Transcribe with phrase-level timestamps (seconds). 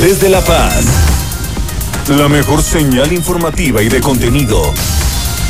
[0.00, 0.84] Desde La Paz,
[2.08, 4.72] la mejor señal informativa y de contenido.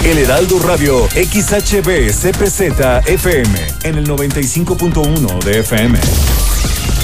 [0.05, 5.99] El Heraldo Radio XHB CPZ FM en el 95.1 de FM.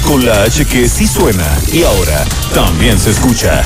[0.06, 2.24] Con la H que sí suena y ahora
[2.54, 3.62] también se escucha.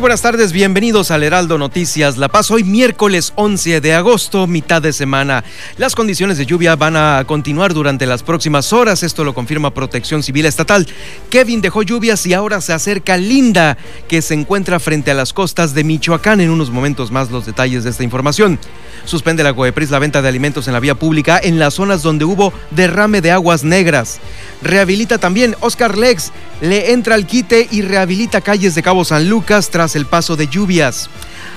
[0.00, 2.50] Buenas tardes, bienvenidos al Heraldo Noticias La Paz.
[2.50, 5.44] Hoy miércoles 11 de agosto, mitad de semana.
[5.76, 10.22] Las condiciones de lluvia van a continuar durante las próximas horas, esto lo confirma Protección
[10.22, 10.86] Civil Estatal.
[11.28, 13.76] Kevin dejó lluvias y ahora se acerca Linda,
[14.08, 16.40] que se encuentra frente a las costas de Michoacán.
[16.40, 18.58] En unos momentos más los detalles de esta información.
[19.04, 22.24] Suspende la COEPRIS la venta de alimentos en la vía pública en las zonas donde
[22.24, 24.18] hubo derrame de aguas negras.
[24.62, 29.70] Rehabilita también Oscar Lex, le entra al quite y rehabilita calles de Cabo San Lucas
[29.70, 31.10] tras el paso de lluvias.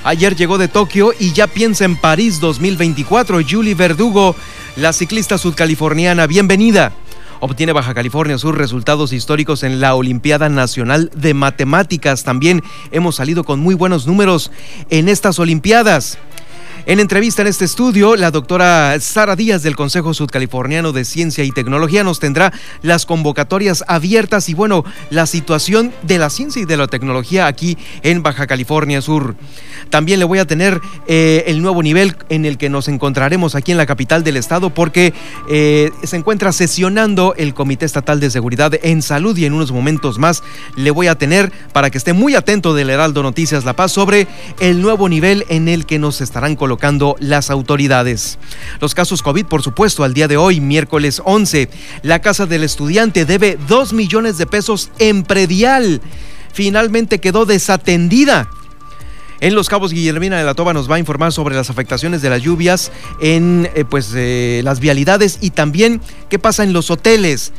[0.04, 3.40] Ayer llegó de Tokio y ya piensa en París 2024.
[3.48, 4.36] Julie Verdugo,
[4.76, 6.94] la ciclista sudcaliforniana, bienvenida.
[7.40, 12.24] Obtiene Baja California Sur resultados históricos en la Olimpiada Nacional de Matemáticas.
[12.24, 14.50] También hemos salido con muy buenos números
[14.90, 16.18] en estas Olimpiadas.
[16.86, 21.52] En entrevista en este estudio, la doctora Sara Díaz del Consejo Sudcaliforniano de Ciencia y
[21.52, 26.76] Tecnología nos tendrá las convocatorias abiertas y bueno, la situación de la ciencia y de
[26.76, 29.38] la tecnología aquí en Baja California Sur.
[29.92, 33.72] También le voy a tener eh, el nuevo nivel en el que nos encontraremos aquí
[33.72, 35.14] en la capital del estado porque
[35.50, 40.20] eh, se encuentra sesionando el Comité Estatal de Seguridad en Salud y en unos momentos
[40.20, 40.44] más
[40.76, 44.28] le voy a tener para que esté muy atento del Heraldo Noticias La Paz sobre
[44.60, 46.73] el nuevo nivel en el que nos estarán colocando
[47.20, 48.38] las autoridades.
[48.80, 51.70] Los casos COVID, por supuesto, al día de hoy, miércoles 11,
[52.02, 56.02] la Casa del Estudiante debe 2 millones de pesos en predial.
[56.54, 58.50] Finalmente quedó desatendida.
[59.40, 62.30] En Los Cabos, Guillermina de la Toba nos va a informar sobre las afectaciones de
[62.30, 67.52] las lluvias en eh, pues, eh, las vialidades y también qué pasa en los hoteles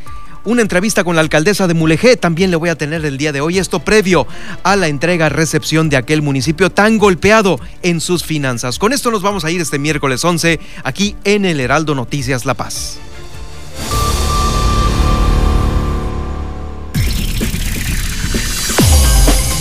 [0.45, 3.41] una entrevista con la alcaldesa de Mulegé también le voy a tener el día de
[3.41, 3.59] hoy.
[3.59, 4.27] Esto previo
[4.63, 8.79] a la entrega-recepción de aquel municipio tan golpeado en sus finanzas.
[8.79, 12.55] Con esto nos vamos a ir este miércoles 11 aquí en el Heraldo Noticias La
[12.55, 12.99] Paz.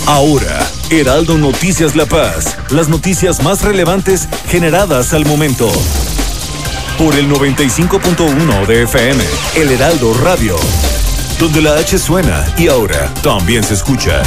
[0.06, 5.72] Ahora, Heraldo Noticias La Paz, las noticias más relevantes generadas al momento
[6.98, 9.24] por el 95.1 de FM,
[9.56, 10.56] El Heraldo Radio,
[11.38, 14.22] donde la H suena y ahora también se escucha.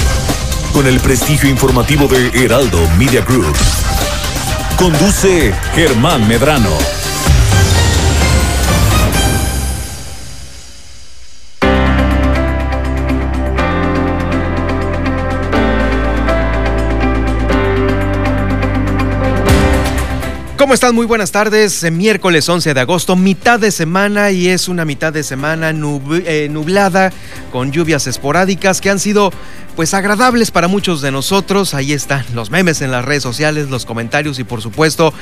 [0.74, 3.56] Con el prestigio informativo de Heraldo Media Group.
[4.78, 7.07] Conduce Germán Medrano.
[20.68, 20.96] ¿Cómo están?
[20.96, 21.82] Muy buenas tardes.
[21.86, 26.50] Eh, miércoles 11 de agosto, mitad de semana y es una mitad de semana eh,
[26.52, 27.14] nublada
[27.54, 29.32] con lluvias esporádicas que han sido
[29.78, 31.74] pues agradables para muchos de nosotros.
[31.74, 35.14] Ahí están los memes en las redes sociales, los comentarios y por supuesto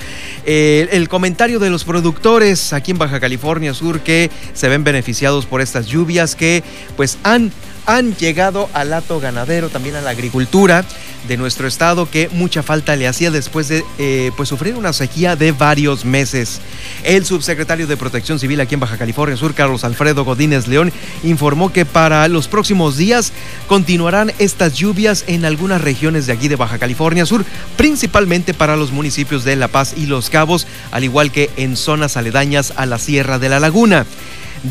[0.47, 5.45] eh, el comentario de los productores aquí en Baja California Sur que se ven beneficiados
[5.45, 6.63] por estas lluvias que
[6.97, 7.51] pues han
[7.85, 10.85] han llegado al lato ganadero, también a la agricultura
[11.28, 15.35] de nuestro estado que mucha falta le hacía después de eh, pues sufrir una sequía
[15.35, 16.62] de varios meses.
[17.03, 20.91] El subsecretario de Protección Civil aquí en Baja California Sur, Carlos Alfredo Godínez León,
[21.24, 23.34] informó que para los próximos días
[23.68, 27.45] continuarán estas lluvias en algunas regiones de aquí de Baja California Sur,
[27.78, 32.18] principalmente para los municipios de La Paz y Los Cabos, al igual que en zonas
[32.18, 34.06] aledañas a la Sierra de la Laguna.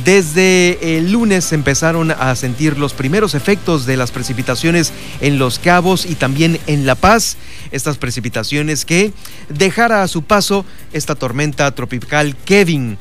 [0.03, 6.05] Desde el lunes empezaron a sentir los primeros efectos de las precipitaciones en Los Cabos
[6.05, 7.37] y también en La Paz.
[7.71, 9.13] Estas precipitaciones que
[9.49, 12.99] dejara a su paso esta tormenta tropical Kevin.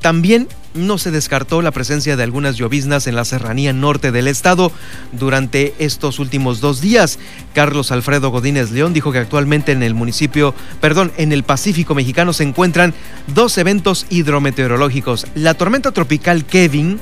[0.00, 0.46] También
[0.76, 4.72] no se descartó la presencia de algunas lloviznas en la serranía norte del estado
[5.12, 7.18] durante estos últimos dos días.
[7.54, 12.32] Carlos Alfredo Godínez León dijo que actualmente en el municipio, perdón, en el Pacífico mexicano
[12.32, 12.94] se encuentran
[13.34, 15.26] dos eventos hidrometeorológicos.
[15.34, 17.00] La tormenta tropical Kevin,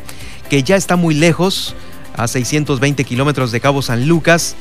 [0.48, 1.74] que ya está muy lejos,
[2.16, 4.56] a 620 kilómetros de Cabo San Lucas,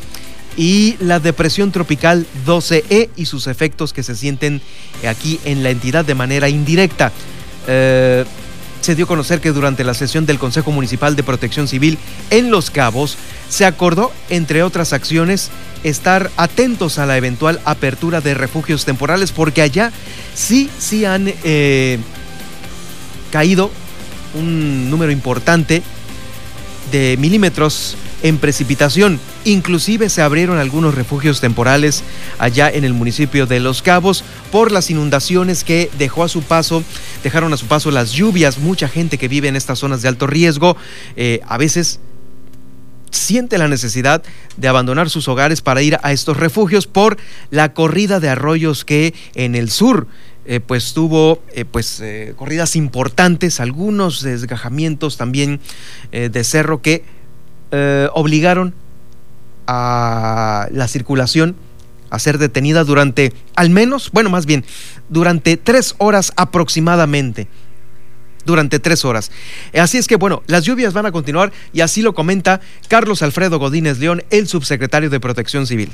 [0.57, 4.62] y la depresión tropical 12E y sus efectos que se sienten
[5.07, 7.12] aquí en la entidad de manera indirecta.
[7.68, 8.25] Eh,
[8.83, 11.97] se dio a conocer que durante la sesión del Consejo Municipal de Protección Civil
[12.30, 15.51] en Los Cabos se acordó, entre otras acciones,
[15.83, 19.94] estar atentos a la eventual apertura de refugios temporales porque allá
[20.35, 21.97] sí, sí han eh,
[23.31, 23.71] caído
[24.33, 25.81] un número importante
[26.91, 29.18] de milímetros en precipitación.
[29.45, 32.04] Inclusive se abrieron algunos refugios temporales
[32.40, 36.81] allá en el municipio de Los Cabos por las inundaciones que dejó a su paso,
[37.24, 38.57] dejaron a su paso las lluvias.
[38.57, 40.78] Mucha gente que vive en estas zonas de alto riesgo,
[41.18, 42.00] eh, a veces
[43.12, 44.24] siente la necesidad
[44.56, 47.18] de abandonar sus hogares para ir a estos refugios por
[47.51, 50.07] la corrida de arroyos que en el sur
[50.46, 52.01] eh, pues tuvo eh, pues
[52.38, 55.60] corridas importantes, algunos desgajamientos también
[56.12, 57.04] de cerro que
[58.13, 58.75] obligaron
[59.68, 61.56] a la circulación
[62.10, 64.63] a ser detenida durante al menos, bueno, más bien,
[65.10, 67.48] durante tres horas aproximadamente
[68.45, 69.31] durante tres horas.
[69.74, 73.57] Así es que, bueno, las lluvias van a continuar y así lo comenta Carlos Alfredo
[73.57, 75.92] Godínez León, el subsecretario de Protección Civil.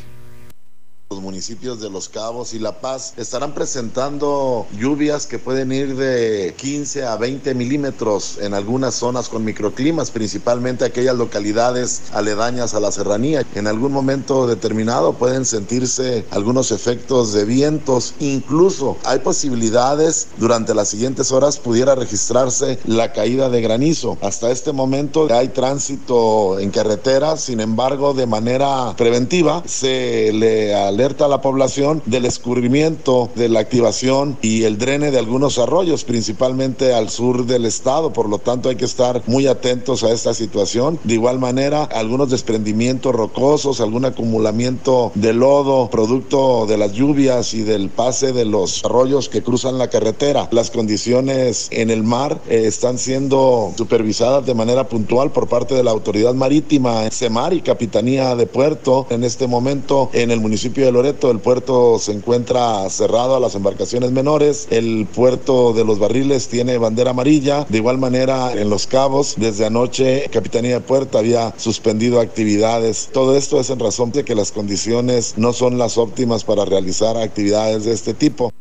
[1.11, 6.53] Los municipios de Los Cabos y La Paz estarán presentando lluvias que pueden ir de
[6.55, 12.91] 15 a 20 milímetros en algunas zonas con microclimas, principalmente aquellas localidades aledañas a la
[12.91, 13.43] serranía.
[13.55, 20.89] En algún momento determinado pueden sentirse algunos efectos de vientos, incluso hay posibilidades durante las
[20.89, 24.19] siguientes horas pudiera registrarse la caída de granizo.
[24.21, 31.25] Hasta este momento hay tránsito en carretera, sin embargo, de manera preventiva se le alerta
[31.25, 36.93] a la población del escurrimiento, de la activación y el drene de algunos arroyos, principalmente
[36.93, 38.11] al sur del estado.
[38.11, 40.99] Por lo tanto, hay que estar muy atentos a esta situación.
[41.05, 47.61] De igual manera, algunos desprendimientos rocosos, algún acumulamiento de lodo, producto de las lluvias y
[47.61, 50.49] del pase de los arroyos que cruzan la carretera.
[50.51, 55.83] Las condiciones en el mar eh, están siendo supervisadas de manera puntual por parte de
[55.85, 59.07] la autoridad marítima, CEMAR y Capitanía de Puerto.
[59.09, 63.55] En este momento, en el municipio de Loreto, el puerto se encuentra cerrado a las
[63.55, 68.87] embarcaciones menores, el puerto de los barriles tiene bandera amarilla, de igual manera en Los
[68.87, 73.09] Cabos, desde anoche Capitanía de Puerto había suspendido actividades.
[73.11, 77.17] Todo esto es en razón de que las condiciones no son las óptimas para realizar
[77.17, 78.51] actividades de este tipo.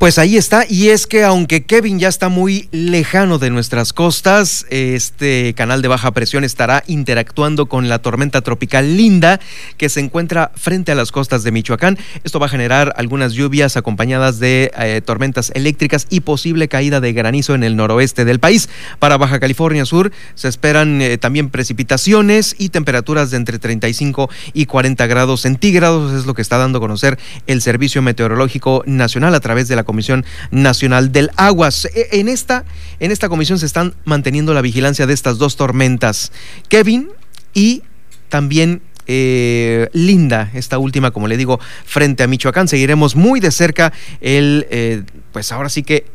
[0.00, 4.64] Pues ahí está, y es que aunque Kevin ya está muy lejano de nuestras costas,
[4.70, 9.40] este canal de baja presión estará interactuando con la tormenta tropical Linda
[9.76, 11.98] que se encuentra frente a las costas de Michoacán.
[12.24, 17.12] Esto va a generar algunas lluvias acompañadas de eh, tormentas eléctricas y posible caída de
[17.12, 18.70] granizo en el noroeste del país.
[19.00, 24.64] Para Baja California Sur se esperan eh, también precipitaciones y temperaturas de entre 35 y
[24.64, 29.40] 40 grados centígrados, es lo que está dando a conocer el Servicio Meteorológico Nacional a
[29.40, 31.70] través de la Comisión Nacional del Agua.
[31.94, 32.64] E, en esta,
[33.00, 36.30] en esta comisión se están manteniendo la vigilancia de estas dos tormentas,
[36.68, 37.08] Kevin
[37.54, 37.82] y
[38.28, 42.68] también eh, Linda, esta última, como le digo, frente a Michoacán.
[42.68, 45.02] Seguiremos muy de cerca el, eh,
[45.32, 46.06] pues ahora sí que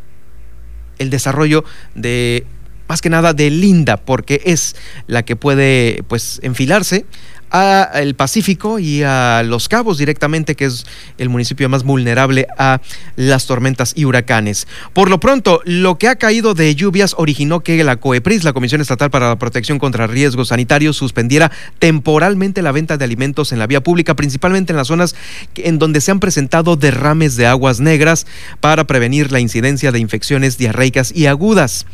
[0.98, 2.46] el desarrollo de
[2.88, 7.06] más que nada de Linda, porque es la que puede pues enfilarse
[7.52, 10.86] a el Pacífico y a Los Cabos directamente, que es
[11.18, 12.82] el municipio más vulnerable a
[13.16, 14.68] las tormentas y huracanes.
[14.94, 18.82] Por lo pronto, lo que ha caído de lluvias originó que la COEPRIS, la Comisión
[18.82, 23.68] Estatal para la Protección contra Riesgos Sanitarios, suspendiera temporalmente la venta de alimentos en la
[23.68, 25.16] vía pública, principalmente en las zonas
[25.56, 28.26] en donde se han presentado derrames de aguas negras
[28.60, 31.86] para prevenir la incidencia de infecciones diarreicas y agudas.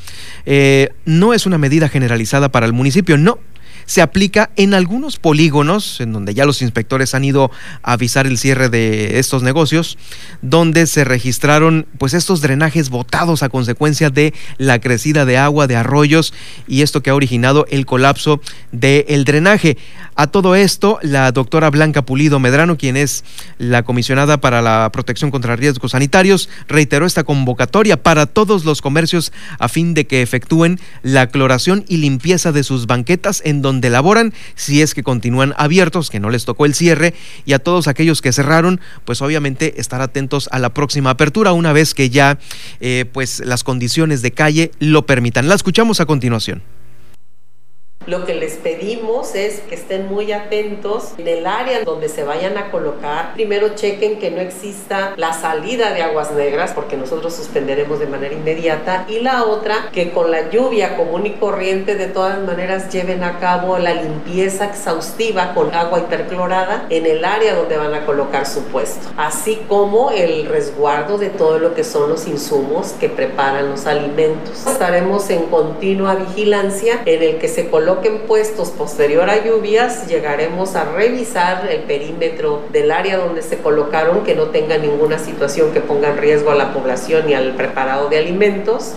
[0.45, 3.39] Eh, no es una medida generalizada para el municipio, no
[3.91, 7.51] se aplica en algunos polígonos, en donde ya los inspectores han ido
[7.83, 9.97] a avisar el cierre de estos negocios,
[10.41, 15.75] donde se registraron pues estos drenajes botados a consecuencia de la crecida de agua de
[15.75, 16.33] arroyos
[16.69, 18.39] y esto que ha originado el colapso
[18.71, 19.77] del drenaje.
[20.15, 23.25] A todo esto, la doctora Blanca Pulido Medrano, quien es
[23.57, 29.33] la comisionada para la protección contra riesgos sanitarios, reiteró esta convocatoria para todos los comercios
[29.60, 34.33] a fin de que efectúen la cloración y limpieza de sus banquetas en donde laboran,
[34.55, 37.13] si es que continúan abiertos, que no les tocó el cierre,
[37.45, 41.73] y a todos aquellos que cerraron, pues obviamente estar atentos a la próxima apertura una
[41.73, 42.38] vez que ya
[42.79, 45.47] eh, pues las condiciones de calle lo permitan.
[45.47, 46.61] La escuchamos a continuación.
[48.08, 52.58] Lo que les pedimos es que estén muy atentos en el área donde se vayan
[52.58, 53.34] a colocar.
[53.36, 58.34] Primero chequen que no exista la salida de aguas negras porque nosotros suspenderemos de manera
[58.34, 59.05] inmediata.
[59.08, 63.38] Y la otra, que con la lluvia común y corriente de todas maneras lleven a
[63.38, 68.63] cabo la limpieza exhaustiva con agua hiperclorada en el área donde van a colocar su
[68.63, 69.10] puesto.
[69.15, 74.65] Así como el resguardo de todo lo que son los insumos que preparan los alimentos.
[74.65, 80.75] Estaremos en continua vigilancia en el que se coloca coloquen puestos posterior a lluvias, llegaremos
[80.75, 85.81] a revisar el perímetro del área donde se colocaron, que no tenga ninguna situación que
[85.81, 88.95] ponga en riesgo a la población y al preparado de alimentos.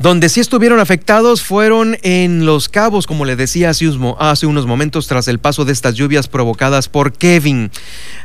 [0.00, 5.28] Donde sí estuvieron afectados fueron en Los Cabos, como le decía hace, unos momentos, tras
[5.28, 7.70] el paso de estas lluvias provocadas por Kevin.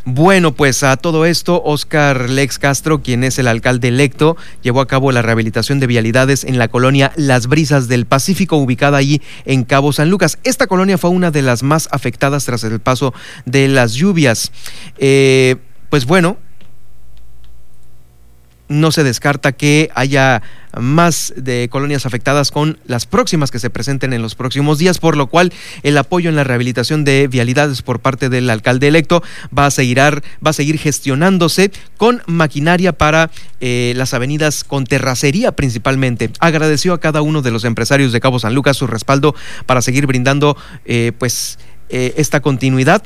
[0.06, 4.88] Bueno, pues a todo esto, Oscar Lex Castro, quien es el alcalde electo, llevó a
[4.88, 9.66] cabo la rehabilitación de vialidades en la colonia Las Brisas del Pacífico, ubicada allí en
[9.66, 10.40] Cabo San Lucas.
[10.46, 13.14] Esta colonia fue una de las más afectadas tras el paso
[13.44, 14.54] de las lluvias.
[14.98, 15.58] Eh,
[15.90, 16.38] pues bueno,
[18.68, 20.42] no se descarta que haya
[20.80, 25.16] más de colonias afectadas con las próximas que se presenten en los próximos días, por
[25.16, 25.54] lo cual
[25.84, 29.24] el apoyo en la rehabilitación de vialidades por parte del alcalde electo
[29.58, 33.32] va a seguir, va a seguir gestionándose con maquinaria para
[33.62, 36.32] eh, las avenidas con terracería principalmente.
[36.40, 40.08] Agradeció a cada uno de los empresarios de Cabo San Lucas su respaldo para seguir
[40.08, 41.58] brindando eh, pues
[41.90, 43.04] eh, esta continuidad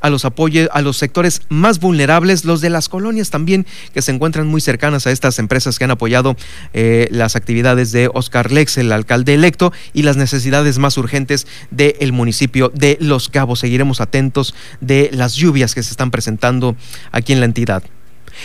[0.00, 4.12] a los apoyos, a los sectores más vulnerables, los de las colonias también, que se
[4.12, 6.36] encuentran muy cercanas a estas empresas que han apoyado
[6.72, 12.12] eh, las actividades de Oscar Lex, el alcalde electo, y las necesidades más urgentes del
[12.12, 13.60] municipio de Los Cabos.
[13.60, 16.76] Seguiremos atentos de las lluvias que se están presentando
[17.12, 17.82] aquí en la entidad.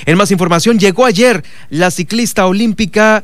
[0.06, 3.24] En más información, llegó ayer la ciclista olímpica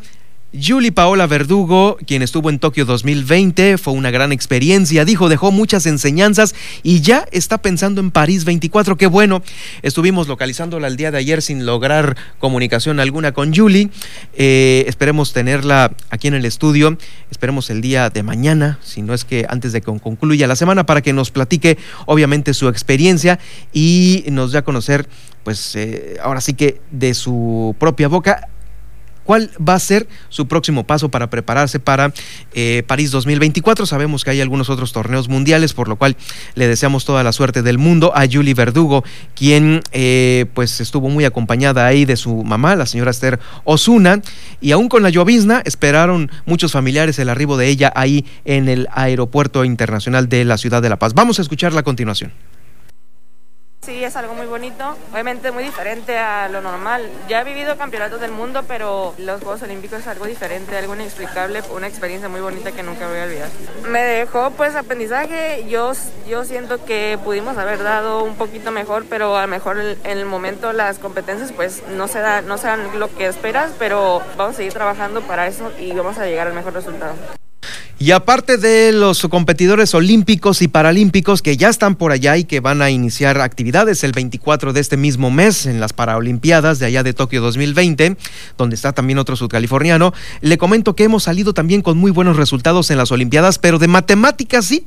[0.61, 5.85] Julie Paola Verdugo, quien estuvo en Tokio 2020, fue una gran experiencia, dijo, dejó muchas
[5.85, 8.97] enseñanzas y ya está pensando en París 24.
[8.97, 9.43] Qué bueno,
[9.81, 13.89] estuvimos localizándola el día de ayer sin lograr comunicación alguna con Julie.
[14.33, 16.97] Eh, esperemos tenerla aquí en el estudio,
[17.29, 20.85] esperemos el día de mañana, si no es que antes de que concluya la semana,
[20.85, 23.39] para que nos platique obviamente su experiencia
[23.73, 25.07] y nos dé a conocer,
[25.43, 28.49] pues eh, ahora sí que de su propia boca
[29.27, 32.13] ¿Cuál va a ser su próximo paso para prepararse para
[32.53, 33.85] eh, París 2024?
[33.85, 36.15] Sabemos que hay algunos otros torneos mundiales, por lo cual
[36.55, 39.03] le deseamos toda la suerte del mundo a Julie Verdugo,
[39.35, 44.21] quien eh, pues estuvo muy acompañada ahí de su mamá, la señora Esther Osuna,
[44.61, 48.87] y aún con la llovizna esperaron muchos familiares el arribo de ella ahí en el
[48.93, 51.13] aeropuerto internacional de la ciudad de La Paz.
[51.13, 52.31] Vamos a escucharla a continuación.
[53.87, 57.09] Sí, es algo muy bonito, obviamente muy diferente a lo normal.
[57.29, 61.63] Ya he vivido campeonatos del mundo, pero los Juegos Olímpicos es algo diferente, algo inexplicable,
[61.73, 63.47] una experiencia muy bonita que nunca voy a olvidar.
[63.87, 65.93] Me dejó pues aprendizaje, yo,
[66.27, 70.25] yo siento que pudimos haber dado un poquito mejor, pero a lo mejor en el
[70.25, 74.55] momento las competencias pues no se, da, no se dan lo que esperas, pero vamos
[74.55, 77.13] a seguir trabajando para eso y vamos a llegar al mejor resultado.
[77.99, 82.59] Y aparte de los competidores olímpicos y paralímpicos que ya están por allá y que
[82.59, 87.01] van a iniciar actividades el 24 de este mismo mes en las Paralimpiadas de allá
[87.01, 88.15] de Tokio 2020,
[88.55, 92.91] donde está también otro sudcaliforniano, le comento que hemos salido también con muy buenos resultados
[92.91, 94.85] en las Olimpiadas, pero de matemáticas sí.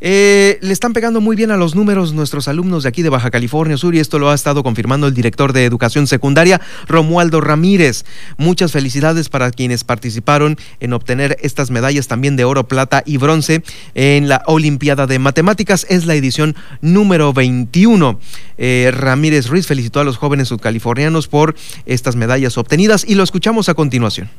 [0.00, 3.30] Eh, le están pegando muy bien a los números nuestros alumnos de aquí de Baja
[3.30, 8.04] California Sur y esto lo ha estado confirmando el director de Educación Secundaria, Romualdo Ramírez.
[8.38, 13.62] Muchas felicidades para quienes participaron en obtener estas medallas también de oro, plata y bronce
[13.94, 15.86] en la Olimpiada de Matemáticas.
[15.88, 18.18] Es la edición número 21.
[18.58, 21.54] Eh, Ramírez Ruiz felicitó a los jóvenes sudcalifornianos por
[21.86, 24.30] estas medallas obtenidas y lo escuchamos a continuación.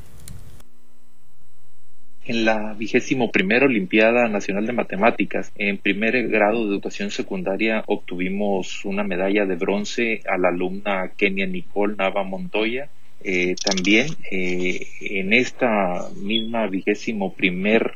[2.31, 8.85] En la vigésimo primera Olimpiada Nacional de Matemáticas, en primer grado de educación secundaria, obtuvimos
[8.85, 12.87] una medalla de bronce a la alumna Kenia Nicole Nava Montoya.
[13.21, 17.95] Eh, también eh, en esta misma vigésimo primer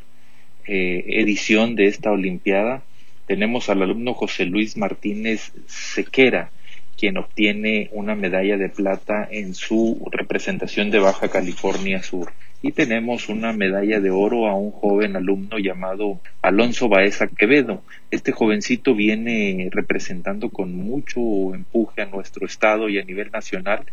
[0.68, 2.84] eh, edición de esta Olimpiada
[3.28, 6.52] tenemos al alumno José Luis Martínez Sequera,
[6.98, 13.30] quien obtiene una medalla de plata en su representación de Baja California Sur y tenemos
[13.30, 17.84] una medalla de oro a un joven alumno llamado Alonso Baeza Quevedo.
[18.10, 21.20] Este jovencito viene representando con mucho
[21.54, 23.86] empuje a nuestro estado y a nivel nacional.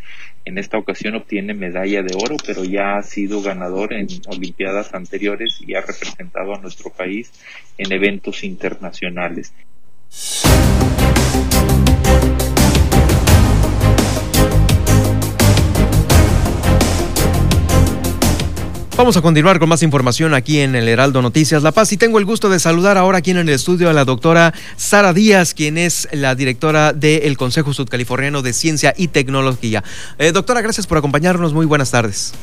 [0.46, 5.60] En esta ocasión obtiene medalla de oro, pero ya ha sido ganador en Olimpiadas anteriores
[5.60, 7.30] y ha representado a nuestro país
[7.76, 9.52] en eventos internacionales.
[18.96, 22.18] Vamos a continuar con más información aquí en el Heraldo Noticias La Paz y tengo
[22.18, 25.78] el gusto de saludar ahora aquí en el estudio a la doctora Sara Díaz, quien
[25.78, 29.82] es la directora del Consejo Sudcaliforniano de Ciencia y Tecnología.
[30.18, 31.54] Eh, doctora, gracias por acompañarnos.
[31.54, 32.34] Muy buenas tardes.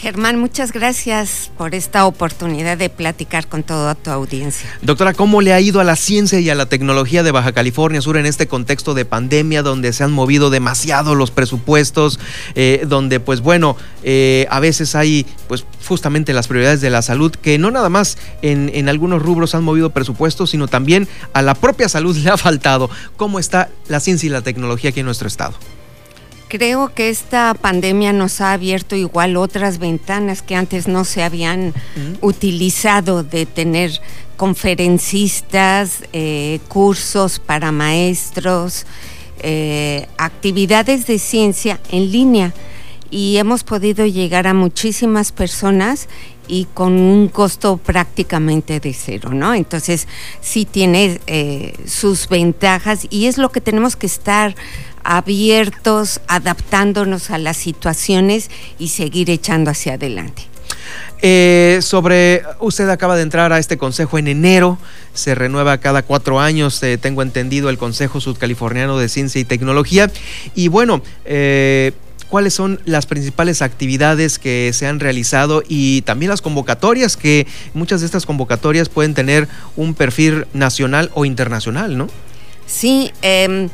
[0.00, 4.70] Germán, muchas gracias por esta oportunidad de platicar con toda tu audiencia.
[4.80, 8.00] Doctora, ¿cómo le ha ido a la ciencia y a la tecnología de Baja California
[8.00, 12.20] Sur en este contexto de pandemia donde se han movido demasiado los presupuestos,
[12.54, 17.32] eh, donde pues bueno, eh, a veces hay pues justamente las prioridades de la salud
[17.32, 21.56] que no nada más en, en algunos rubros han movido presupuestos, sino también a la
[21.56, 22.88] propia salud le ha faltado.
[23.16, 25.54] ¿Cómo está la ciencia y la tecnología aquí en nuestro estado?
[26.48, 31.74] Creo que esta pandemia nos ha abierto igual otras ventanas que antes no se habían
[32.22, 34.00] utilizado de tener
[34.38, 38.86] conferencistas, eh, cursos para maestros,
[39.40, 42.54] eh, actividades de ciencia en línea
[43.10, 46.08] y hemos podido llegar a muchísimas personas
[46.46, 49.54] y con un costo prácticamente de cero, ¿no?
[49.54, 50.08] Entonces
[50.40, 54.54] sí tiene eh, sus ventajas y es lo que tenemos que estar
[55.08, 60.42] abiertos, adaptándonos a las situaciones y seguir echando hacia adelante.
[61.22, 64.78] Eh, sobre, usted acaba de entrar a este consejo en enero,
[65.14, 70.10] se renueva cada cuatro años, eh, tengo entendido, el Consejo Sudcaliforniano de Ciencia y Tecnología.
[70.54, 71.92] Y bueno, eh,
[72.28, 78.00] cuáles son las principales actividades que se han realizado y también las convocatorias, que muchas
[78.00, 82.08] de estas convocatorias pueden tener un perfil nacional o internacional, ¿no?
[82.66, 83.70] Sí, eh,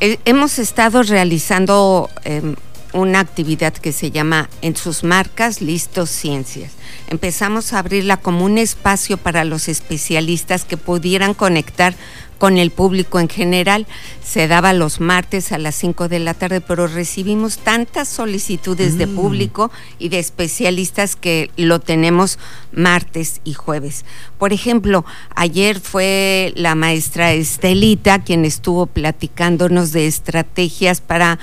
[0.00, 2.56] hemos estado realizando em,
[2.92, 6.72] una actividad que se llama En sus marcas, listos ciencias.
[7.08, 11.94] Empezamos a abrirla como un espacio para los especialistas que pudieran conectar
[12.40, 13.86] con el público en general.
[14.24, 19.06] Se daba los martes a las 5 de la tarde, pero recibimos tantas solicitudes de
[19.06, 19.14] mm.
[19.14, 22.38] público y de especialistas que lo tenemos
[22.72, 24.06] martes y jueves.
[24.38, 25.04] Por ejemplo,
[25.36, 31.38] ayer fue la maestra Estelita quien estuvo platicándonos de estrategias para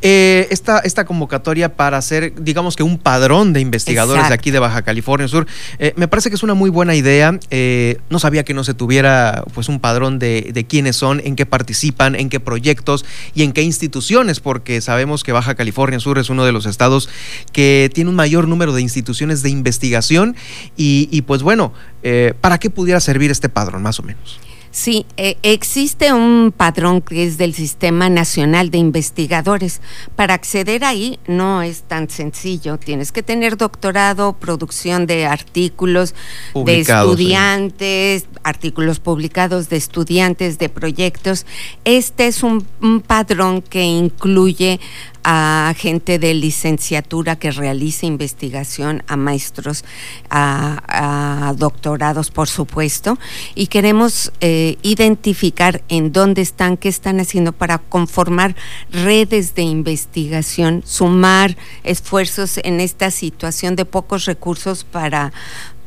[0.01, 4.59] Eh, esta, esta convocatoria para hacer, digamos que un padrón de investigadores de aquí de
[4.59, 5.47] Baja California Sur,
[5.79, 7.37] eh, me parece que es una muy buena idea.
[7.49, 11.35] Eh, no sabía que no se tuviera pues un padrón de, de quiénes son, en
[11.35, 13.96] qué participan, en qué proyectos y en qué instituciones
[14.39, 17.09] porque sabemos que Baja California Sur es uno de los estados
[17.51, 20.35] que tiene un mayor número de instituciones de investigación
[20.75, 24.39] y, pues bueno, eh, ¿para qué pudiera servir este padrón más o menos?
[24.71, 29.81] Sí, eh, existe un padrón que es del Sistema Nacional de Investigadores.
[30.15, 32.77] Para acceder ahí no es tan sencillo.
[32.77, 36.13] Tienes que tener doctorado, producción de artículos
[36.53, 41.45] de estudiantes, artículos publicados de estudiantes, de proyectos.
[41.85, 42.61] Este es un
[43.05, 44.79] padrón que incluye
[45.29, 49.83] a gente de licenciatura que realice investigación, a maestros,
[50.29, 53.19] a, doctorados, por supuesto,
[53.53, 58.55] y queremos eh, identificar en dónde están, qué están haciendo para conformar
[58.89, 65.33] redes de investigación, sumar esfuerzos en esta situación de pocos recursos para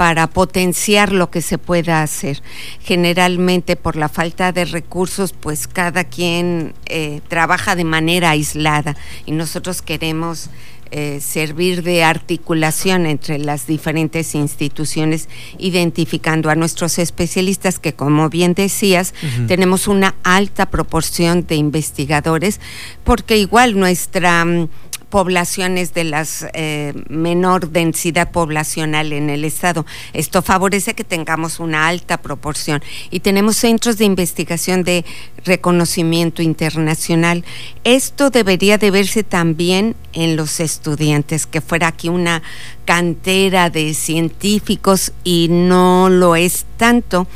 [0.00, 2.42] para potenciar lo que se pueda hacer.
[2.80, 9.32] Generalmente por la falta de recursos, pues cada quien eh, trabaja de manera aislada y
[9.32, 10.48] nosotros queremos
[10.90, 18.54] eh, servir de articulación entre las diferentes instituciones, identificando a nuestros especialistas que, como bien
[18.54, 19.12] decías,
[19.48, 22.58] tenemos una alta proporción de investigadores,
[23.04, 24.68] porque igual nuestra mm,
[25.10, 29.84] poblaciones de las eh, menor densidad poblacional en el estado.
[30.12, 35.04] Esto favorece que tengamos una alta proporción y tenemos centros de investigación de
[35.44, 37.44] reconocimiento internacional.
[37.84, 42.42] Esto debería de verse también en los estudiantes, que fuera aquí una
[42.84, 47.26] cantera de científicos y no lo es tanto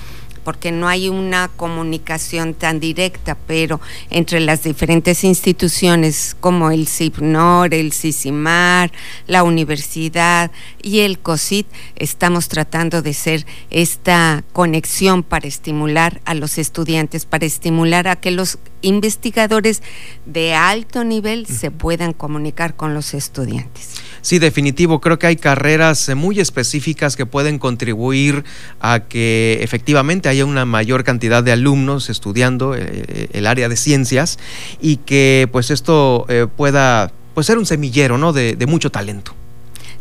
[0.44, 3.80] porque no hay una comunicación tan directa, pero
[4.10, 8.92] entre las diferentes instituciones como el CIPNOR, el CICIMAR,
[9.26, 10.50] la universidad
[10.82, 17.46] y el COSIT, estamos tratando de ser esta conexión para estimular a los estudiantes, para
[17.46, 19.82] estimular a que los investigadores
[20.26, 23.94] de alto nivel se puedan comunicar con los estudiantes.
[24.24, 25.02] Sí, definitivo.
[25.02, 28.42] Creo que hay carreras muy específicas que pueden contribuir
[28.80, 34.38] a que efectivamente haya una mayor cantidad de alumnos estudiando eh, el área de ciencias
[34.80, 38.32] y que pues esto eh, pueda pues, ser un semillero ¿no?
[38.32, 39.34] de mucho talento.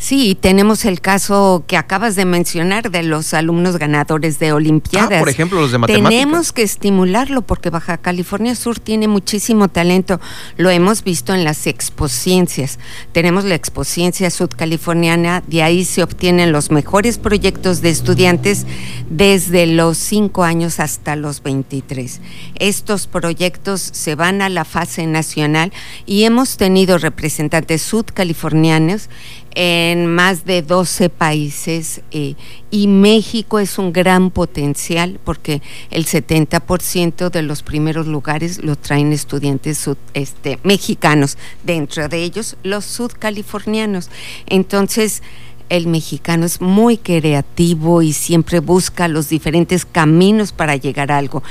[0.03, 5.13] Sí, tenemos el caso que acabas de mencionar de los alumnos ganadores de Olimpiadas.
[5.13, 6.09] Ah, por ejemplo, los de matemáticas.
[6.09, 10.19] Tenemos que estimularlo porque Baja California Sur tiene muchísimo talento.
[10.57, 12.79] Lo hemos visto en las expociencias.
[13.13, 18.65] Tenemos la expociencia sudcaliforniana, de ahí se obtienen los mejores proyectos de estudiantes
[19.09, 22.19] desde los 5 años hasta los 23.
[22.55, 25.71] Estos proyectos se van a la fase nacional
[26.05, 29.07] y hemos tenido representantes sudcalifornianos
[29.55, 32.35] en más de 12 países eh,
[32.71, 35.61] y México es un gran potencial porque
[35.91, 42.85] el 70% de los primeros lugares lo traen estudiantes este, mexicanos, dentro de ellos los
[42.85, 44.09] sudcalifornianos.
[44.47, 45.21] Entonces,
[45.69, 51.43] el mexicano es muy creativo y siempre busca los diferentes caminos para llegar a algo.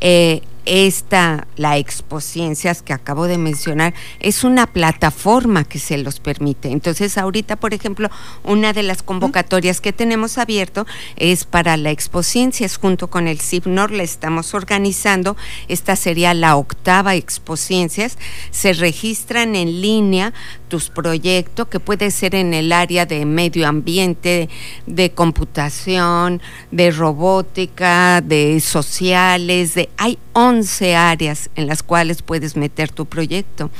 [0.00, 6.70] Eh, esta, la Expociencias que acabo de mencionar, es una plataforma que se los permite.
[6.70, 8.10] Entonces, ahorita, por ejemplo,
[8.44, 13.90] una de las convocatorias que tenemos abierto es para la Expociencias, junto con el CIPNOR,
[13.90, 15.36] la estamos organizando.
[15.68, 18.18] Esta sería la octava Expociencias.
[18.50, 20.32] Se registran en línea
[20.70, 24.48] tus proyectos, que puede ser en el área de medio ambiente,
[24.86, 32.90] de computación, de robótica, de sociales, de hay 11 áreas en las cuales puedes meter
[32.90, 33.70] tu proyecto.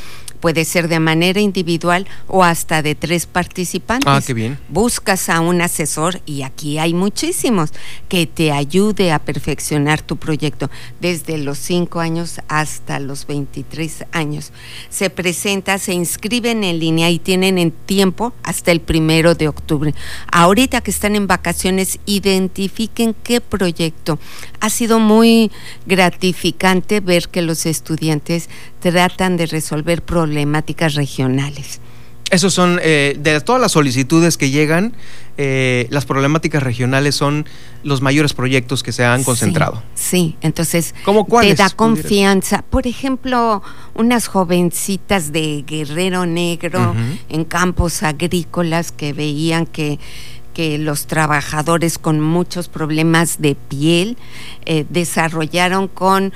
[0.41, 4.09] Puede ser de manera individual o hasta de tres participantes.
[4.09, 4.59] Ah, qué bien.
[4.69, 7.71] Buscas a un asesor y aquí hay muchísimos
[8.09, 14.53] que te ayude a perfeccionar tu proyecto desde los 5 años hasta los 23 años.
[14.89, 19.95] Se presenta, se inscriben en línea y tienen en tiempo hasta el primero de octubre.
[20.33, 24.19] Ahorita que están en vacaciones, identifiquen qué proyecto.
[24.61, 25.51] Ha sido muy
[25.87, 28.49] gratificante ver que los estudiantes
[28.81, 31.81] tratan de resolver problemáticas regionales.
[32.31, 34.95] Esos son, eh, de todas las solicitudes que llegan,
[35.37, 37.45] eh, las problemáticas regionales son
[37.83, 39.83] los mayores proyectos que se han concentrado.
[39.97, 42.63] Sí, entonces ¿Cómo te da confianza.
[42.71, 43.65] Por ejemplo,
[43.95, 46.95] unas jovencitas de Guerrero Negro
[47.29, 49.99] en campos agrícolas que veían que
[50.55, 54.17] que los trabajadores con muchos problemas de piel
[54.67, 56.33] eh, desarrollaron con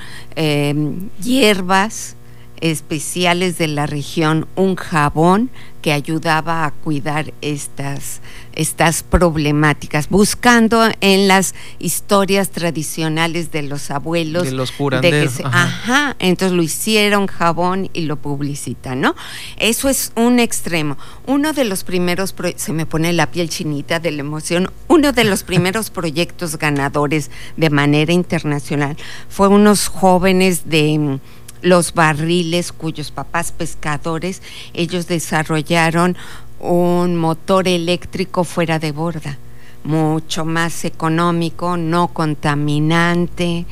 [1.21, 2.14] hierbas,
[2.61, 5.49] especiales de la región un jabón
[5.85, 8.19] que ayudaba a cuidar estas,
[8.53, 14.45] estas problemáticas, buscando en las historias tradicionales de los abuelos.
[14.45, 15.41] De los curanderos.
[15.43, 16.15] ajá.
[16.17, 19.15] entonces lo hicieron jabón y lo publicitan, ¿no?
[19.57, 20.97] Eso es un extremo.
[21.27, 25.23] Uno de los primeros, se me pone la piel chinita de la emoción, uno de
[25.23, 28.97] los primeros proyectos ganadores de manera internacional
[29.29, 31.19] fue unos jóvenes de
[31.65, 36.15] los barriles cuyos papás pescadores, ellos desarrollaron
[36.59, 39.39] un motor eléctrico fuera de borda,
[39.83, 43.65] mucho más económico, no contaminante.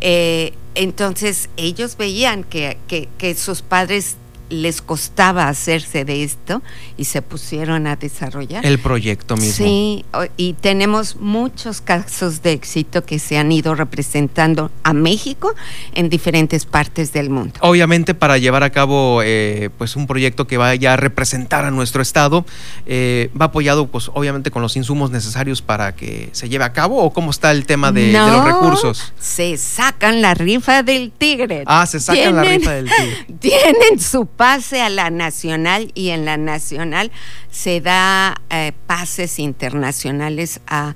[0.00, 4.16] Eh, entonces ellos veían que, que, que sus padres
[4.50, 6.62] les costaba hacerse de esto
[6.96, 8.66] y se pusieron a desarrollar.
[8.66, 9.64] El proyecto mismo.
[9.64, 10.04] Sí,
[10.36, 15.54] y tenemos muchos casos de éxito que se han ido representando a México
[15.94, 17.54] en diferentes partes del mundo.
[17.60, 22.02] Obviamente para llevar a cabo eh, pues un proyecto que vaya a representar a nuestro
[22.02, 22.44] estado,
[22.86, 27.02] eh, va apoyado pues obviamente con los insumos necesarios para que se lleve a cabo
[27.02, 29.12] o cómo está el tema de, los recursos.
[29.18, 31.62] Se sacan la rifa del tigre.
[31.66, 33.26] Ah, se sacan la rifa del tigre.
[33.40, 37.12] Tienen su pase a la nacional y en la nacional
[37.50, 40.94] se da eh, pases internacionales a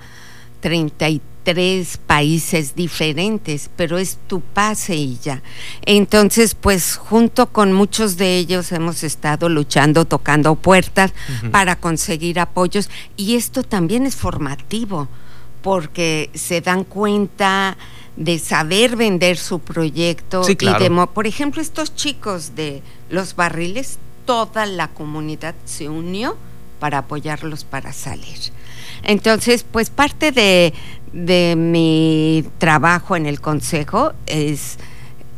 [0.61, 5.43] 33 países diferentes, pero es tu pase y ya.
[5.85, 11.13] Entonces, pues junto con muchos de ellos hemos estado luchando, tocando puertas
[11.53, 15.07] para conseguir apoyos y esto también es formativo
[15.61, 17.77] porque se dan cuenta
[18.17, 24.67] de saber vender su proyecto y de, por ejemplo, estos chicos de los barriles, toda
[24.67, 26.37] la comunidad se unió
[26.79, 28.39] para apoyarlos para salir.
[29.03, 30.73] Entonces, pues parte de,
[31.13, 34.79] de mi trabajo en el consejo es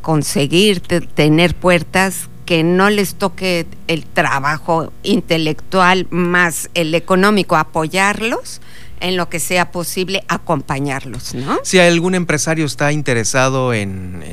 [0.03, 8.61] conseguir tener puertas que no les toque el trabajo intelectual más el económico, apoyarlos
[9.01, 11.59] en lo que sea posible acompañarlos, ¿no?
[11.63, 14.25] Si algún empresario está interesado en,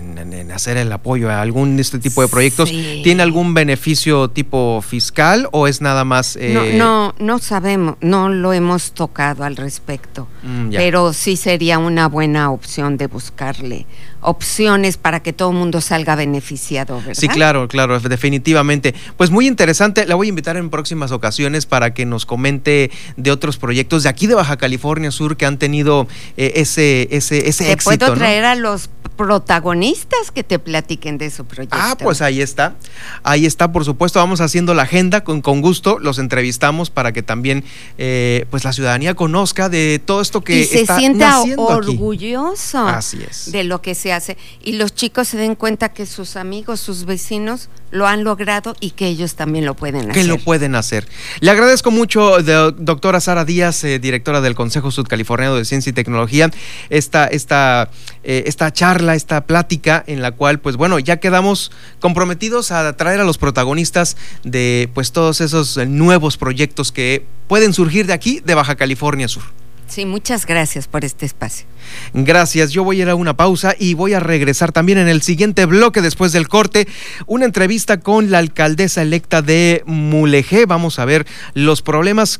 [0.53, 5.47] hacer el apoyo a algún de este tipo de proyectos, ¿tiene algún beneficio tipo fiscal
[5.51, 6.35] o es nada más?
[6.35, 12.07] Eh, no, no, sabemos, no lo hemos tocado al respecto, mm, pero sí sería una
[12.07, 13.85] buena opción de buscarle
[14.23, 17.13] opciones para que todo el mundo salga beneficiado, ¿verdad?
[17.13, 18.95] Sí, claro, claro, definitivamente.
[19.17, 23.31] Pues muy interesante, la voy a invitar en próximas ocasiones para que nos comente de
[23.31, 27.75] otros proyectos de aquí de Baja California Sur que han tenido eh, ese, ese, ese
[27.75, 31.77] Te puedo traer a los protagonistas que te platiquen de su proyecto.
[31.79, 32.75] Ah, pues ahí está.
[33.23, 34.19] Ahí está, por supuesto.
[34.19, 35.99] Vamos haciendo la agenda con, con gusto.
[35.99, 37.63] Los entrevistamos para que también
[37.97, 43.51] eh, pues la ciudadanía conozca de todo esto que y se sienta orgulloso Así es.
[43.51, 44.37] de lo que se hace.
[44.63, 48.91] Y los chicos se den cuenta que sus amigos, sus vecinos lo han logrado y
[48.91, 50.13] que ellos también lo pueden hacer.
[50.13, 51.07] Que lo pueden hacer.
[51.41, 56.51] Le agradezco mucho, doctora Sara Díaz, eh, directora del Consejo Sudcaliforniano de Ciencia y Tecnología,
[56.89, 57.89] esta, esta,
[58.23, 63.19] eh, esta charla, esta plática en la cual, pues bueno, ya quedamos comprometidos a traer
[63.19, 68.55] a los protagonistas de pues todos esos nuevos proyectos que pueden surgir de aquí, de
[68.55, 69.43] Baja California Sur.
[69.87, 71.67] Sí, muchas gracias por este espacio.
[72.13, 75.21] Gracias, yo voy a ir a una pausa y voy a regresar también en el
[75.21, 76.87] siguiente bloque después del corte,
[77.27, 80.65] una entrevista con la alcaldesa electa de Mulegé.
[80.65, 82.39] Vamos a ver los problemas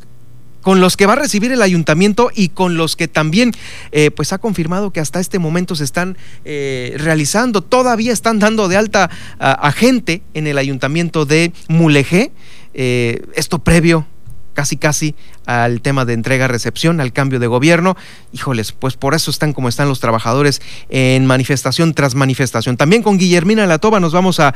[0.64, 3.52] con los que va a recibir el ayuntamiento y con los que también
[3.92, 7.62] eh, pues ha confirmado que hasta este momento se están eh, realizando.
[7.62, 12.32] Todavía están dando de alta a, gente en el ayuntamiento de Mulegé.
[12.74, 14.08] Eh, esto previo
[14.54, 17.98] casi casi al tema de entrega-recepción, al cambio de gobierno.
[18.32, 22.78] Híjoles, pues por eso están como están los trabajadores en manifestación tras manifestación.
[22.78, 24.54] También con Guillermina Latoba nos vamos a,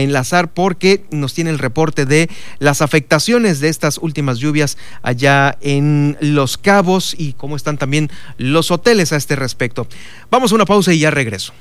[0.00, 6.16] enlazar porque nos tiene el reporte de las afectaciones de estas últimas lluvias allá en
[6.20, 9.86] Los Cabos y cómo están también los hoteles a este respecto.
[10.30, 11.52] Vamos a una pausa y ya regreso.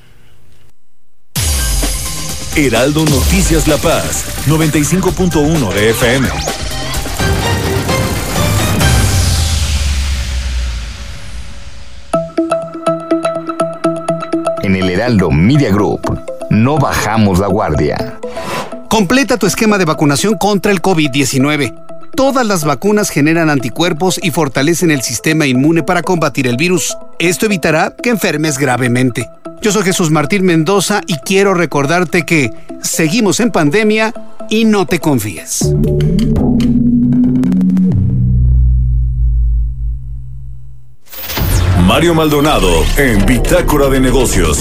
[2.56, 6.75] Heraldo Noticias La Paz, 95.1 de FM.
[14.66, 16.02] En el Heraldo Media Group,
[16.50, 18.18] no bajamos la guardia.
[18.90, 21.76] Completa tu esquema de vacunación contra el COVID-19.
[22.16, 26.98] Todas las vacunas generan anticuerpos y fortalecen el sistema inmune para combatir el virus.
[27.20, 29.30] Esto evitará que enfermes gravemente.
[29.62, 32.50] Yo soy Jesús Martín Mendoza y quiero recordarte que
[32.82, 34.16] seguimos en pandemia
[34.50, 35.76] y no te confíes.
[41.86, 44.60] Mario Maldonado en Bitácora de Negocios.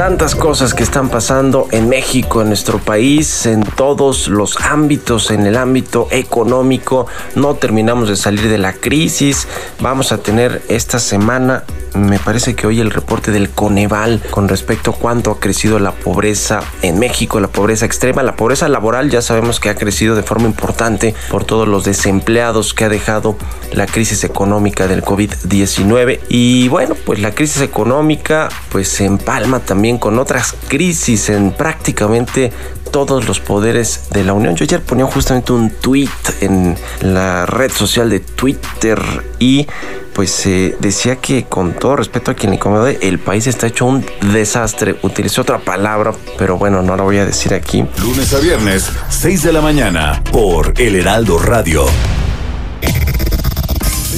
[0.00, 5.46] Tantas cosas que están pasando en México, en nuestro país, en todos los ámbitos, en
[5.46, 7.06] el ámbito económico.
[7.34, 9.46] No terminamos de salir de la crisis.
[9.78, 14.90] Vamos a tener esta semana me parece que hoy el reporte del Coneval con respecto
[14.90, 19.22] a cuánto ha crecido la pobreza en México, la pobreza extrema, la pobreza laboral ya
[19.22, 23.36] sabemos que ha crecido de forma importante por todos los desempleados que ha dejado
[23.72, 29.89] la crisis económica del COVID-19 y bueno, pues la crisis económica pues se empalma también
[29.98, 32.52] con otras crisis en prácticamente
[32.90, 34.56] todos los poderes de la Unión.
[34.56, 36.08] Yo ayer ponía justamente un tweet
[36.40, 39.00] en la red social de Twitter
[39.38, 39.66] y
[40.12, 40.44] pues
[40.80, 44.96] decía que con todo respeto a quien le incomode, el país está hecho un desastre.
[45.02, 47.84] Utilicé otra palabra, pero bueno, no la voy a decir aquí.
[48.00, 51.86] Lunes a viernes, 6 de la mañana, por El Heraldo Radio.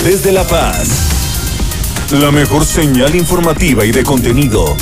[0.03, 0.89] Desde La Paz,
[2.11, 4.75] la mejor señal informativa y de contenido.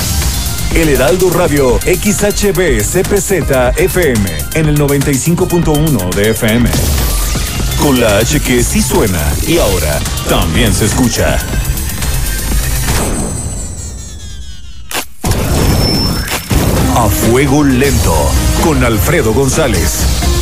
[0.74, 6.70] El Heraldo Radio XHB CPZ FM en el 95.1 de FM
[7.82, 11.38] con la H que sí suena y ahora también se escucha.
[16.96, 18.14] A fuego lento
[18.62, 20.39] con Alfredo González.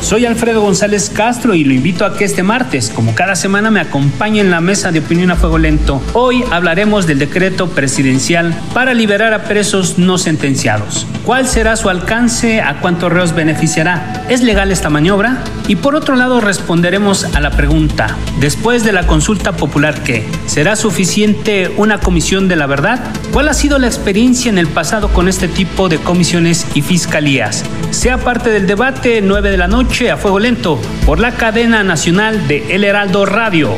[0.00, 3.80] Soy Alfredo González Castro y lo invito a que este martes, como cada semana, me
[3.80, 6.02] acompañe en la mesa de opinión a fuego lento.
[6.14, 11.06] Hoy hablaremos del decreto presidencial para liberar a presos no sentenciados.
[11.24, 12.60] ¿Cuál será su alcance?
[12.60, 14.24] ¿A cuántos reos beneficiará?
[14.28, 15.44] ¿Es legal esta maniobra?
[15.68, 20.26] Y por otro lado responderemos a la pregunta, después de la consulta popular, ¿qué?
[20.46, 22.98] ¿Será suficiente una comisión de la verdad?
[23.32, 27.64] ¿Cuál ha sido la experiencia en el pasado con este tipo de comisiones y fiscalías?
[27.90, 32.48] Sea parte del debate 9 de la noche a Fuego Lento por la cadena nacional
[32.48, 33.74] de El Heraldo Radio.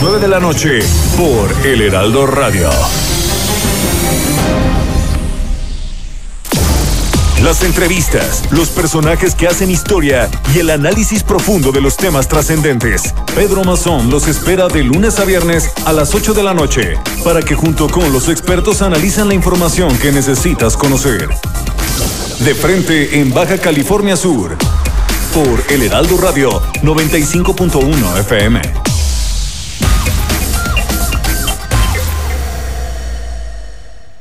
[0.00, 0.78] 9 de la noche
[1.14, 2.70] por El Heraldo Radio.
[7.42, 13.14] las entrevistas, los personajes que hacen historia y el análisis profundo de los temas trascendentes.
[13.34, 17.40] Pedro Mazón los espera de lunes a viernes a las 8 de la noche para
[17.42, 21.28] que junto con los expertos analicen la información que necesitas conocer.
[22.40, 24.56] De frente en Baja California Sur
[25.44, 26.50] por El Heraldo Radio
[26.82, 28.87] 95.1 FM.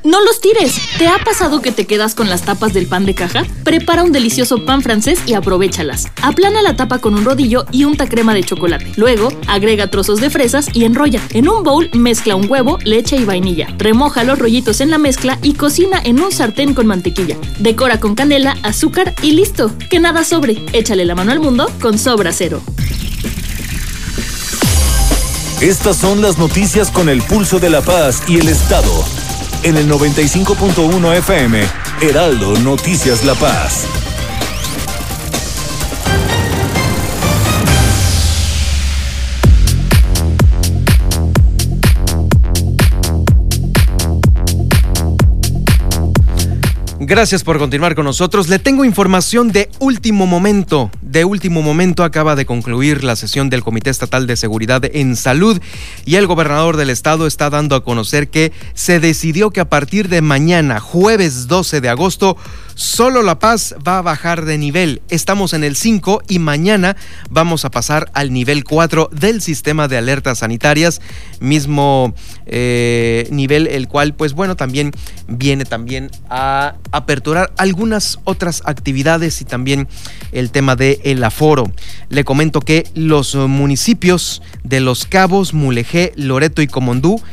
[0.08, 0.74] No los tires.
[0.98, 3.44] ¿Te ha pasado que te quedas con las tapas del pan de caja?
[3.66, 6.06] Prepara un delicioso pan francés y aprovechalas.
[6.22, 8.90] Aplana la tapa con un rodillo y unta crema de chocolate.
[8.96, 11.22] Luego, agrega trozos de fresas y enrolla.
[11.32, 13.68] En un bowl mezcla un huevo, leche y vainilla.
[13.78, 17.36] Remoja los rollitos en la mezcla y cocina en un sartén con mantequilla.
[17.60, 19.74] Decora con canela, azúcar y listo.
[19.90, 20.64] Que nada sobre.
[20.72, 22.62] Échale la mano al mundo con Sobra Cero.
[25.60, 29.04] Estas son las noticias con el pulso de la paz y el Estado
[29.64, 31.64] en el 95.1 FM,
[32.02, 34.07] Heraldo Noticias La Paz.
[47.10, 48.50] Gracias por continuar con nosotros.
[48.50, 50.92] Le tengo información de último momento.
[51.02, 55.58] De último momento acaba de concluir la sesión del Comité Estatal de Seguridad en Salud
[56.04, 60.10] y el gobernador del estado está dando a conocer que se decidió que a partir
[60.10, 62.36] de mañana, jueves 12 de agosto,
[62.78, 65.02] Solo La Paz va a bajar de nivel.
[65.10, 66.96] Estamos en el 5 y mañana
[67.28, 71.02] vamos a pasar al nivel 4 del sistema de alertas sanitarias.
[71.40, 72.14] Mismo
[72.46, 74.92] eh, nivel el cual, pues bueno, también
[75.28, 79.88] viene también a aperturar algunas otras actividades y también
[80.32, 81.72] el tema del el aforo.
[82.10, 87.24] Le comento que los municipios de Los Cabos, Mulegé, Loreto y Comondú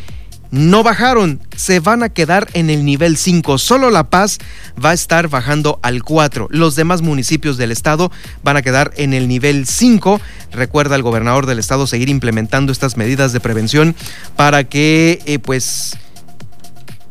[0.55, 3.59] no bajaron, se van a quedar en el nivel 5.
[3.59, 4.39] Solo La Paz
[4.83, 6.47] va a estar bajando al 4.
[6.51, 8.13] Los demás municipios del estado
[8.45, 10.21] van a quedar en el nivel 5.
[10.53, 13.97] Recuerda el gobernador del estado seguir implementando estas medidas de prevención
[14.37, 15.99] para que eh, pues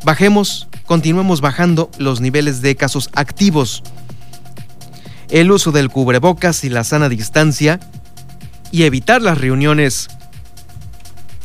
[0.05, 3.83] bajemos, continuemos bajando los niveles de casos activos.
[5.29, 7.81] El uso del cubrebocas y la sana distancia
[8.71, 10.07] y evitar las reuniones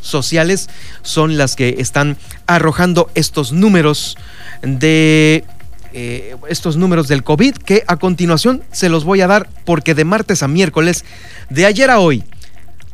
[0.09, 0.69] sociales
[1.03, 2.17] son las que están
[2.47, 4.17] arrojando estos números
[4.63, 5.45] de
[5.93, 10.05] eh, estos números del COVID que a continuación se los voy a dar porque de
[10.05, 11.05] martes a miércoles,
[11.49, 12.25] de ayer a hoy,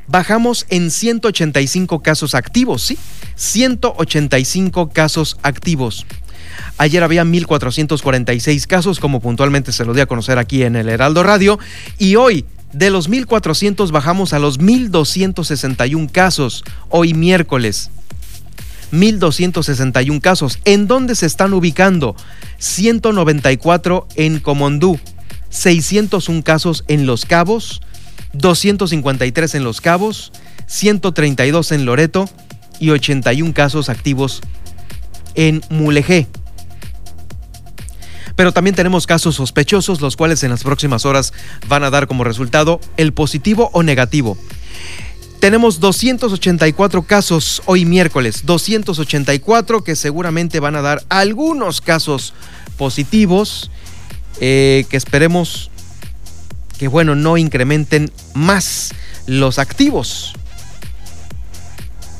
[0.07, 2.99] bajamos en 185 casos activos, ¿sí?
[3.37, 6.07] 185 casos activos.
[6.79, 11.23] Ayer había 1.446 casos, como puntualmente se lo di a conocer aquí en el Heraldo
[11.23, 11.59] Radio,
[11.99, 17.91] y hoy de los 1.400 bajamos a los 1.261 casos hoy miércoles.
[18.93, 20.59] 1.261 casos.
[20.65, 22.17] ¿En dónde se están ubicando?
[22.59, 24.99] 194 en Comondú,
[25.51, 27.81] 601 casos en Los Cabos,
[28.33, 30.33] 253 en Los Cabos,
[30.67, 32.29] 132 en Loreto
[32.81, 34.43] y 81 casos activos
[35.35, 36.29] en Mulegé
[38.37, 41.33] pero también tenemos casos sospechosos, los cuales en las próximas horas
[41.69, 44.37] van a dar como resultado el positivo o negativo.
[45.41, 52.33] Tenemos 284 casos hoy miércoles, 284 que seguramente van a dar algunos casos
[52.79, 53.71] positivos
[54.41, 55.71] eh, que esperemos
[56.79, 58.93] que bueno no incrementen más
[59.27, 60.35] los activos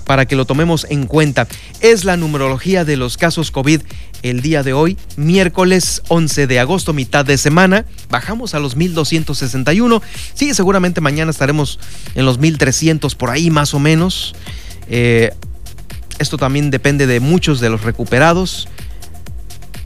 [0.05, 1.49] para que lo tomemos en cuenta.
[1.81, 3.81] Es la numerología de los casos COVID
[4.23, 7.85] el día de hoy, miércoles 11 de agosto, mitad de semana.
[8.09, 10.03] Bajamos a los 1261.
[10.33, 11.79] Sí, seguramente mañana estaremos
[12.15, 14.35] en los 1300 por ahí más o menos.
[14.89, 15.33] Eh,
[16.19, 18.69] esto también depende de muchos de los recuperados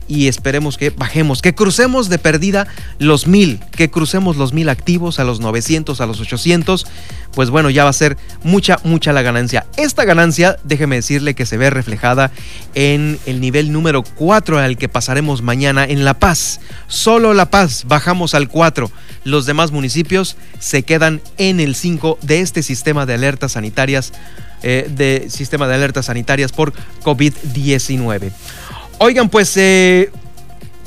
[0.09, 2.67] y esperemos que bajemos, que crucemos de perdida
[2.97, 6.87] los mil, que crucemos los mil activos a los 900, a los 800,
[7.33, 9.67] pues bueno, ya va a ser mucha, mucha la ganancia.
[9.77, 12.31] Esta ganancia, déjeme decirle que se ve reflejada
[12.73, 16.59] en el nivel número 4 al que pasaremos mañana en La Paz.
[16.87, 18.91] Solo La Paz bajamos al 4.
[19.25, 24.11] Los demás municipios se quedan en el 5 de este sistema de alertas sanitarias,
[24.63, 28.31] eh, de sistema de alertas sanitarias por COVID-19.
[29.01, 30.11] Oigan, pues, eh,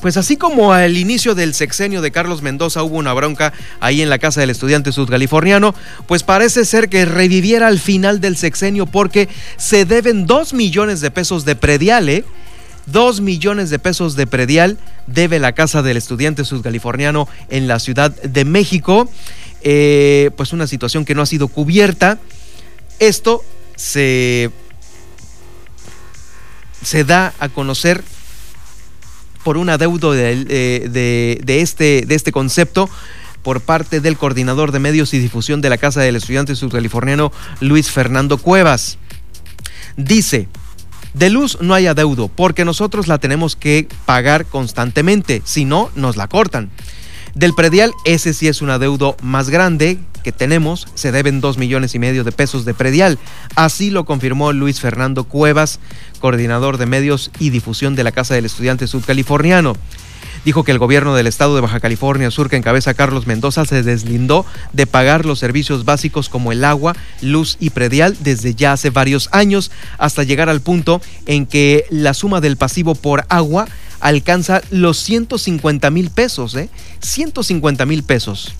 [0.03, 4.11] pues así como al inicio del sexenio de Carlos Mendoza hubo una bronca ahí en
[4.11, 5.75] la casa del estudiante sudcaliforniano,
[6.07, 11.11] pues parece ser que reviviera al final del sexenio porque se deben dos millones de
[11.11, 12.25] pesos de predial, ¿eh?
[12.85, 18.11] Dos millones de pesos de predial debe la casa del estudiante sudcaliforniano en la Ciudad
[18.11, 19.09] de México.
[19.62, 22.18] Eh, pues una situación que no ha sido cubierta.
[22.98, 23.42] Esto
[23.77, 24.51] se
[26.83, 28.03] se da a conocer
[29.43, 32.89] por un adeudo de, de, este, de este concepto
[33.43, 37.91] por parte del coordinador de medios y difusión de la Casa del Estudiante Sudcaliforniano, Luis
[37.91, 38.99] Fernando Cuevas.
[39.97, 40.49] Dice,
[41.15, 46.17] de luz no hay adeudo porque nosotros la tenemos que pagar constantemente, si no, nos
[46.17, 46.71] la cortan.
[47.35, 51.94] Del predial, ese sí es un adeudo más grande que tenemos, se deben dos millones
[51.94, 53.18] y medio de pesos de predial.
[53.56, 55.81] Así lo confirmó Luis Fernando Cuevas,
[56.20, 59.75] coordinador de medios y difusión de la Casa del Estudiante Sudcaliforniano
[60.44, 63.83] dijo que el gobierno del estado de Baja California Sur, que encabeza Carlos Mendoza, se
[63.83, 68.90] deslindó de pagar los servicios básicos como el agua, luz y predial desde ya hace
[68.90, 73.66] varios años, hasta llegar al punto en que la suma del pasivo por agua
[74.00, 76.68] alcanza los 150 mil pesos, ¿eh?
[77.00, 78.54] 150 mil pesos.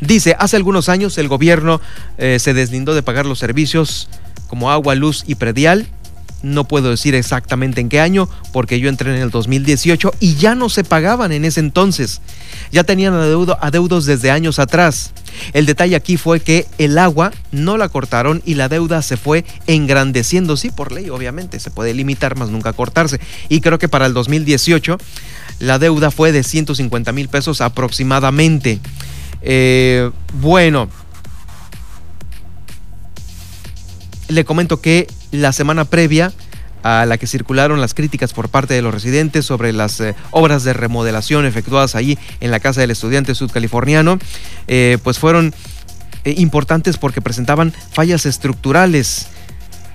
[0.00, 1.80] Dice, hace algunos años el gobierno
[2.18, 4.08] eh, se deslindó de pagar los servicios
[4.48, 5.88] como agua, luz y predial
[6.44, 10.54] no puedo decir exactamente en qué año, porque yo entré en el 2018 y ya
[10.54, 12.20] no se pagaban en ese entonces.
[12.70, 15.12] Ya tenían adeudos desde años atrás.
[15.52, 19.44] El detalle aquí fue que el agua no la cortaron y la deuda se fue
[19.66, 20.56] engrandeciendo.
[20.56, 23.20] Sí, por ley, obviamente, se puede limitar, más nunca cortarse.
[23.48, 24.98] Y creo que para el 2018
[25.60, 28.80] la deuda fue de 150 mil pesos aproximadamente.
[29.44, 30.88] Eh, bueno,
[34.28, 36.32] le comento que la semana previa
[36.84, 40.64] a la que circularon las críticas por parte de los residentes sobre las eh, obras
[40.64, 44.18] de remodelación efectuadas allí en la casa del estudiante sudcaliforniano,
[44.68, 45.54] eh, pues fueron
[46.24, 49.28] eh, importantes porque presentaban fallas estructurales.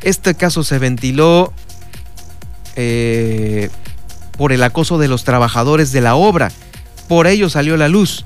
[0.02, 1.54] Este caso se ventiló
[4.38, 6.50] por el acoso de los trabajadores de la obra.
[7.10, 8.24] Por ello salió la luz.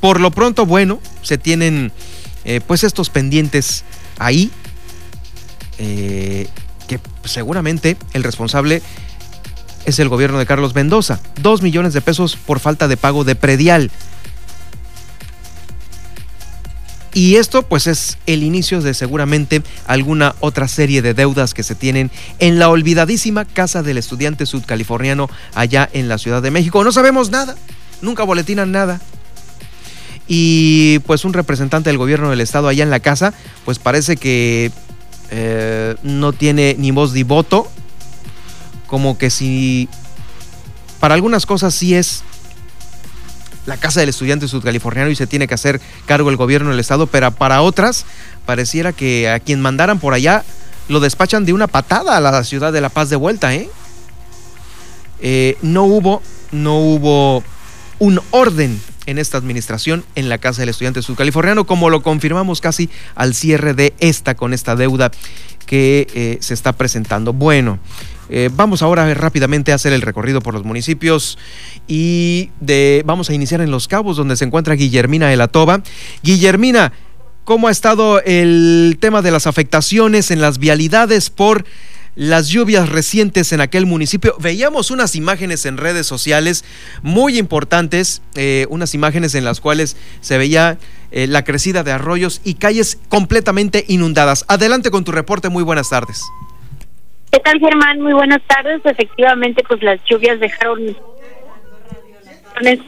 [0.00, 1.92] Por lo pronto, bueno, se tienen
[2.66, 3.84] pues estos pendientes
[4.18, 4.50] ahí
[5.78, 6.48] eh,
[6.88, 8.82] que seguramente el responsable
[9.84, 11.20] es el gobierno de Carlos Mendoza.
[11.42, 13.90] Dos millones de pesos por falta de pago de predial.
[17.12, 21.74] Y esto pues es el inicio de seguramente alguna otra serie de deudas que se
[21.74, 26.82] tienen en la olvidadísima casa del estudiante sudcaliforniano allá en la Ciudad de México.
[26.84, 27.54] No sabemos nada,
[28.00, 29.00] nunca boletinan nada.
[30.28, 33.32] Y pues un representante del gobierno del estado allá en la casa
[33.64, 34.70] pues parece que
[35.30, 37.66] eh, no tiene ni voz ni voto.
[38.86, 39.88] Como que si
[41.00, 42.22] para algunas cosas sí es
[43.66, 47.06] la casa del estudiante sudcaliforniano y se tiene que hacer cargo el gobierno del estado,
[47.06, 48.06] pero para otras
[48.46, 50.42] pareciera que a quien mandaran por allá
[50.88, 53.68] lo despachan de una patada a la ciudad de La Paz de vuelta, ¿eh?
[55.20, 57.44] eh no hubo, no hubo
[57.98, 62.90] un orden en esta administración en la Casa del Estudiante Sudcaliforniano, como lo confirmamos casi
[63.14, 65.10] al cierre de esta con esta deuda
[65.64, 67.32] que eh, se está presentando.
[67.32, 67.78] Bueno,
[68.28, 71.38] eh, vamos ahora rápidamente a hacer el recorrido por los municipios
[71.86, 75.82] y de, vamos a iniciar en Los Cabos, donde se encuentra Guillermina de la Toba.
[76.22, 76.92] Guillermina,
[77.44, 81.64] ¿cómo ha estado el tema de las afectaciones en las vialidades por
[82.18, 84.34] las lluvias recientes en aquel municipio.
[84.40, 86.64] Veíamos unas imágenes en redes sociales
[87.00, 90.78] muy importantes, eh, unas imágenes en las cuales se veía
[91.12, 94.44] eh, la crecida de arroyos y calles completamente inundadas.
[94.48, 96.24] Adelante con tu reporte, muy buenas tardes.
[97.30, 98.00] ¿Qué tal, Germán?
[98.00, 98.80] Muy buenas tardes.
[98.84, 100.96] Efectivamente, pues las lluvias dejaron
[102.62, 102.82] en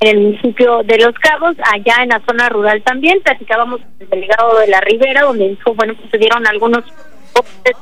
[0.00, 3.20] el municipio de Los Cabos, allá en la zona rural también.
[3.22, 6.82] Platicábamos con el delegado de la Ribera, donde dijo, bueno, pues se dieron algunos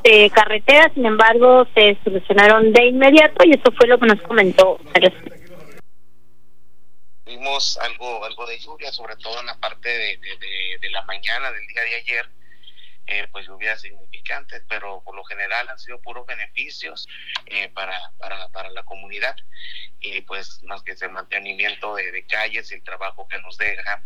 [0.03, 4.79] de carretera, sin embargo, se solucionaron de inmediato y eso fue lo que nos comentó.
[7.25, 10.17] Vimos algo, algo de lluvia, sobre todo en la parte de,
[10.79, 12.29] de, la mañana del día de ayer,
[13.07, 13.81] eh, pues lluvias
[14.31, 17.07] significantes, pero por lo general han sido puros beneficios
[17.47, 19.35] eh, para, para, para la comunidad
[19.99, 24.03] y pues más que ese mantenimiento de, de, calles y el trabajo que nos deja,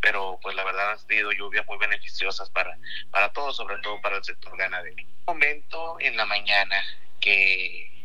[0.00, 2.78] pero pues la verdad han sido lluvias muy beneficiosas para,
[3.10, 4.96] para todos, sobre todo para el sector ganadero.
[5.26, 6.82] Un momento en la mañana
[7.20, 7.95] que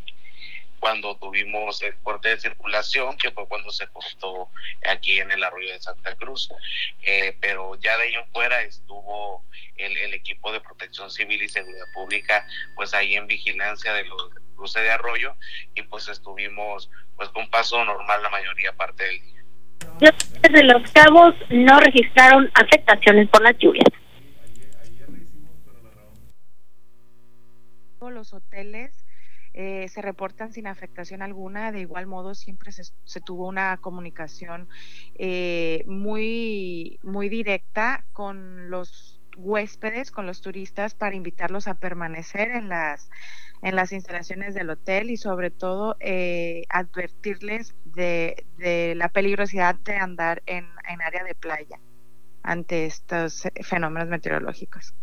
[0.82, 4.50] cuando tuvimos el corte de circulación, que fue cuando se cortó
[4.90, 6.50] aquí en el arroyo de Santa Cruz.
[7.04, 9.46] Eh, pero ya de ahí en fuera estuvo
[9.78, 14.32] el, el, equipo de protección civil y seguridad pública, pues ahí en vigilancia de los
[14.56, 15.36] cruces de arroyo
[15.76, 19.44] y pues estuvimos pues con paso normal la mayoría parte del día.
[20.42, 23.86] Desde Los Cabos no registraron afectaciones por las lluvias.
[28.00, 29.01] Los hoteles
[29.54, 31.72] eh, se reportan sin afectación alguna.
[31.72, 34.70] De igual modo, siempre se, tuvo una comunicación
[35.16, 42.70] eh, muy, muy directa con los huéspedes, con los turistas, para invitarlos a permanecer en
[42.70, 43.10] las,
[43.62, 49.96] en las instalaciones del hotel y sobre todo eh, advertirles de, de, la peligrosidad de
[49.96, 51.80] andar en, en área de playa
[52.44, 54.96] ante estos fenómenos meteorológicos.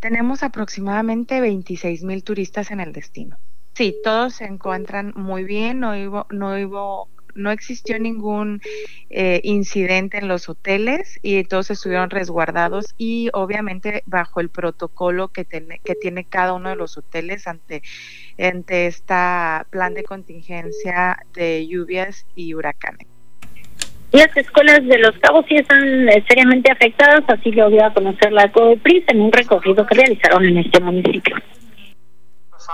[0.00, 3.38] Tenemos aproximadamente 26 mil turistas en el destino.
[3.78, 8.60] Sí, todos se encuentran muy bien, no hubo, no hubo no existió ningún
[9.08, 15.44] eh, incidente en los hoteles y todos estuvieron resguardados y obviamente bajo el protocolo que,
[15.44, 17.82] que tiene cada uno de los hoteles ante,
[18.36, 19.14] ante este
[19.70, 23.06] plan de contingencia de lluvias y huracanes.
[24.10, 28.32] Las escuelas de Los Cabos sí están eh, seriamente afectadas, así lo dio a conocer
[28.32, 31.36] la COEPRIS en un recorrido que realizaron en este municipio.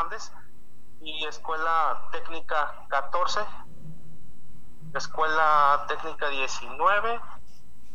[0.02, 0.33] Andes
[1.26, 3.40] Escuela Técnica 14
[4.98, 7.20] Escuela Técnica 19.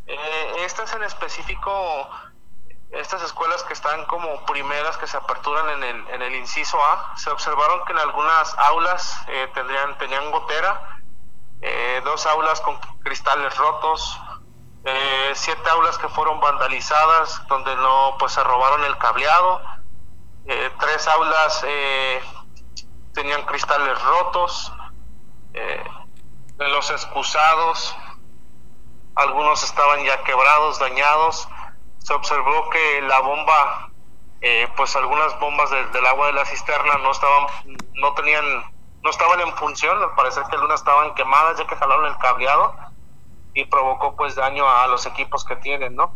[0.07, 2.09] Eh, estas en específico,
[2.91, 7.13] estas escuelas que están como primeras que se aperturan en el, en el inciso A,
[7.15, 10.99] se observaron que en algunas aulas eh, tendrían, tenían gotera,
[11.61, 14.19] eh, dos aulas con cristales rotos,
[15.33, 19.61] siete aulas que fueron vandalizadas, donde no, pues se robaron el cableado,
[20.79, 21.63] tres aulas
[23.13, 24.73] tenían cristales rotos,
[26.59, 27.95] de los excusados,
[29.15, 31.47] algunos estaban ya quebrados, dañados.
[31.97, 33.91] Se observó que la bomba,
[34.41, 37.47] eh, pues algunas bombas del agua de la cisterna no estaban,
[37.95, 38.45] no tenían,
[39.03, 40.01] no estaban en función.
[40.01, 42.73] Al parecer que algunas estaban quemadas ya que jalaron el cableado
[43.53, 46.13] y provocó pues daño a los equipos que tienen, ¿no?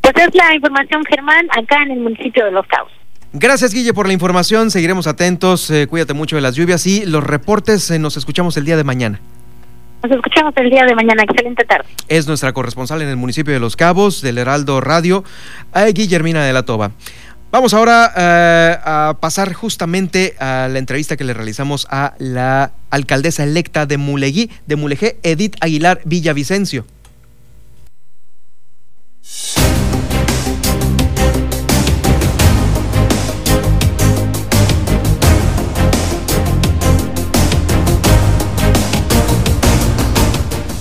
[0.00, 2.92] Pues es la información, Germán, acá en el municipio de Los Cabos.
[3.32, 4.70] Gracias, Guille, por la información.
[4.70, 5.70] Seguiremos atentos.
[5.70, 7.90] Eh, cuídate mucho de las lluvias y los reportes.
[7.90, 9.20] Eh, nos escuchamos el día de mañana.
[10.02, 11.22] Nos escuchamos el día de mañana.
[11.22, 11.86] Excelente tarde.
[12.08, 15.24] Es nuestra corresponsal en el municipio de Los Cabos, del Heraldo Radio,
[15.94, 16.92] Guillermina de la Toba.
[17.52, 23.42] Vamos ahora eh, a pasar justamente a la entrevista que le realizamos a la alcaldesa
[23.42, 26.84] electa de Mulegui, de Mulegé, Edith Aguilar Villavicencio.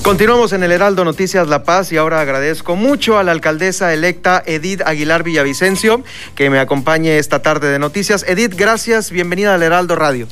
[0.09, 4.41] Continuamos en el Heraldo Noticias La Paz y ahora agradezco mucho a la alcaldesa electa
[4.43, 6.03] Edith Aguilar Villavicencio
[6.33, 8.25] que me acompañe esta tarde de noticias.
[8.27, 10.27] Edith, gracias, bienvenida al Heraldo Radio.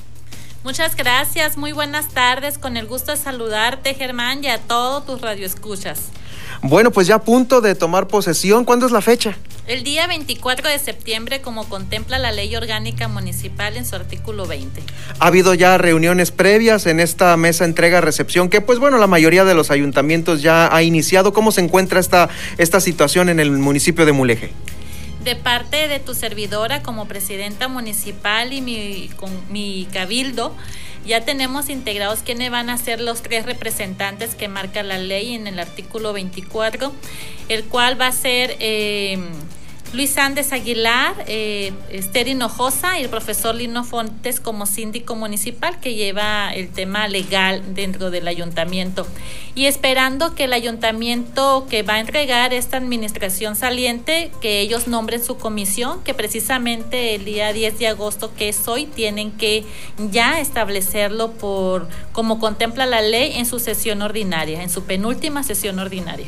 [0.64, 5.22] Muchas gracias, muy buenas tardes, con el gusto de saludarte Germán y a todos tus
[5.22, 6.10] radioescuchas.
[6.62, 9.38] Bueno, pues ya a punto de tomar posesión, ¿cuándo es la fecha?
[9.68, 14.82] El día 24 de septiembre, como contempla la ley orgánica municipal en su artículo 20.
[15.20, 19.54] Ha habido ya reuniones previas en esta mesa entrega-recepción, que pues bueno, la mayoría de
[19.54, 21.34] los ayuntamientos ya ha iniciado.
[21.34, 24.52] ¿Cómo se encuentra esta, esta situación en el municipio de Muleje?
[25.28, 30.56] De parte de tu servidora como presidenta municipal y mi, con mi cabildo,
[31.06, 35.46] ya tenemos integrados quiénes van a ser los tres representantes que marca la ley en
[35.46, 36.94] el artículo 24,
[37.50, 39.20] el cual va a ser eh,
[39.94, 45.96] Luis Andes Aguilar, eh, Esther Hinojosa y el profesor Lino Fontes como síndico municipal que
[45.96, 49.08] lleva el tema legal dentro del ayuntamiento.
[49.56, 55.24] Y esperando que el ayuntamiento que va a entregar esta administración saliente, que ellos nombren
[55.24, 59.64] su comisión, que precisamente el día 10 de agosto, que es hoy, tienen que
[60.12, 65.80] ya establecerlo por como contempla la ley en su sesión ordinaria, en su penúltima sesión
[65.80, 66.28] ordinaria.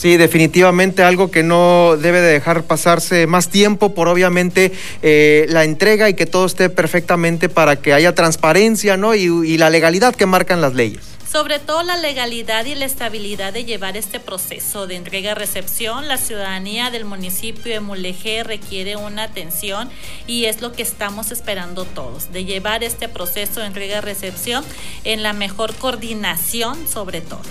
[0.00, 4.72] Sí, definitivamente algo que no debe de dejar pasarse más tiempo por obviamente
[5.02, 9.14] eh, la entrega y que todo esté perfectamente para que haya transparencia ¿no?
[9.14, 13.66] y, la legalidad que marcan las leyes sobre todo la legalidad y la estabilidad de
[13.66, 16.08] llevar este proceso de entrega-recepción.
[16.08, 19.90] La ciudadanía del municipio de Mulegé requiere una atención
[20.26, 24.64] y es lo que estamos esperando todos, de llevar este proceso de entrega-recepción
[25.04, 27.42] en la mejor coordinación sobre todo.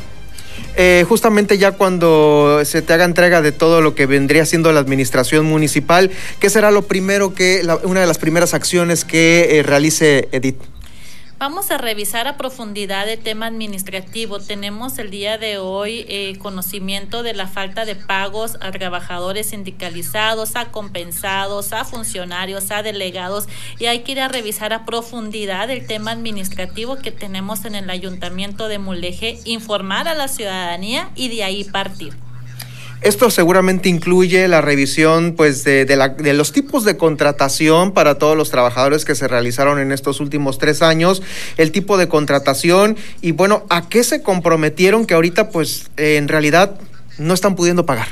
[0.75, 4.79] Eh, justamente ya cuando se te haga entrega de todo lo que vendría siendo la
[4.79, 10.29] administración municipal, ¿qué será lo primero que, una de las primeras acciones que eh, realice
[10.31, 10.57] Edith?
[11.39, 14.41] Vamos a revisar a profundidad el tema administrativo.
[14.41, 20.57] Tenemos el día de hoy eh, conocimiento de la falta de pagos a trabajadores sindicalizados,
[20.57, 23.47] a compensados, a funcionarios, a delegados
[23.79, 27.89] y hay que ir a revisar a profundidad el tema administrativo que tenemos en el
[27.89, 32.28] ayuntamiento de Muleje, informar a la ciudadanía y de ahí partir.
[33.01, 38.49] Esto seguramente incluye la revisión pues, de, de, los tipos de contratación para todos los
[38.49, 41.21] trabajadores que se realizaron en estos últimos tres años,
[41.55, 46.77] el tipo de contratación y bueno, a qué se comprometieron que ahorita pues en realidad
[47.17, 48.07] no están pudiendo pagar.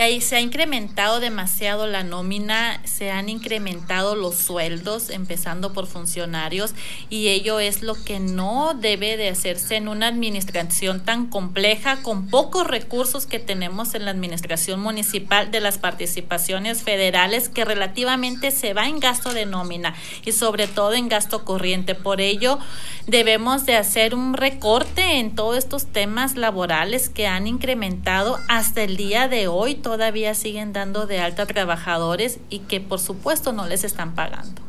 [0.00, 6.72] Ahí se ha incrementado demasiado la nómina, se han incrementado los sueldos, empezando por funcionarios,
[7.10, 12.28] y ello es lo que no debe de hacerse en una administración tan compleja, con
[12.28, 18.72] pocos recursos que tenemos en la administración municipal de las participaciones federales, que relativamente se
[18.72, 19.94] va en gasto de nómina
[20.24, 21.94] y sobre todo en gasto corriente.
[21.94, 22.58] Por ello,
[23.06, 28.96] debemos de hacer un recorte en todos estos temas laborales que han incrementado hasta el
[28.96, 33.66] día de hoy, todavía siguen dando de alta a trabajadores y que por supuesto no
[33.66, 34.62] les están pagando.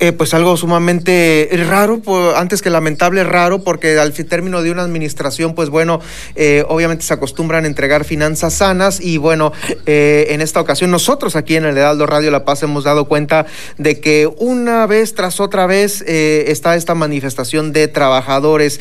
[0.00, 2.00] Eh, pues algo sumamente raro,
[2.36, 6.00] antes que lamentable, raro, porque al término de una administración, pues bueno,
[6.36, 9.52] eh, obviamente se acostumbran a entregar finanzas sanas y bueno,
[9.86, 13.46] eh, en esta ocasión nosotros aquí en el Heraldo Radio La Paz hemos dado cuenta
[13.78, 18.80] de que una vez tras otra vez está esta manifestación de trabajadores.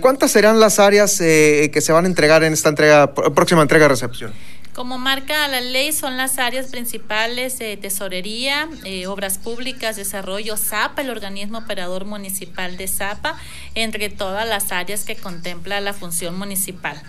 [0.00, 3.88] ¿Cuántas serán las áreas que se van a entregar en esta entrega, próxima entrega de
[3.90, 4.32] recepción?
[4.78, 11.02] Como marca la ley, son las áreas principales de tesorería, eh, obras públicas, desarrollo, ZAPA,
[11.02, 13.36] el organismo operador municipal de ZAPA,
[13.74, 17.02] entre todas las áreas que contempla la función municipal.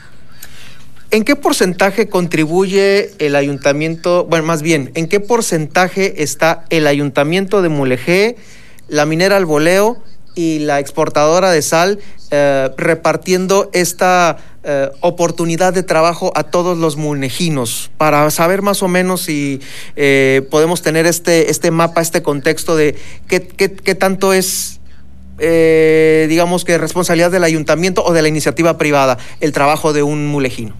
[1.11, 7.61] ¿En qué porcentaje contribuye el ayuntamiento, bueno, más bien, en qué porcentaje está el ayuntamiento
[7.61, 8.37] de Mulegé,
[8.87, 10.01] la minera Alboleo
[10.39, 11.99] y la exportadora de sal
[12.31, 18.87] eh, repartiendo esta eh, oportunidad de trabajo a todos los munejinos para saber más o
[18.87, 19.59] menos si
[19.97, 22.95] eh, podemos tener este, este mapa, este contexto de
[23.27, 24.77] qué, qué, tanto es
[25.39, 30.75] digamos que responsabilidad del ayuntamiento o de la iniciativa privada, el trabajo de un mulejino.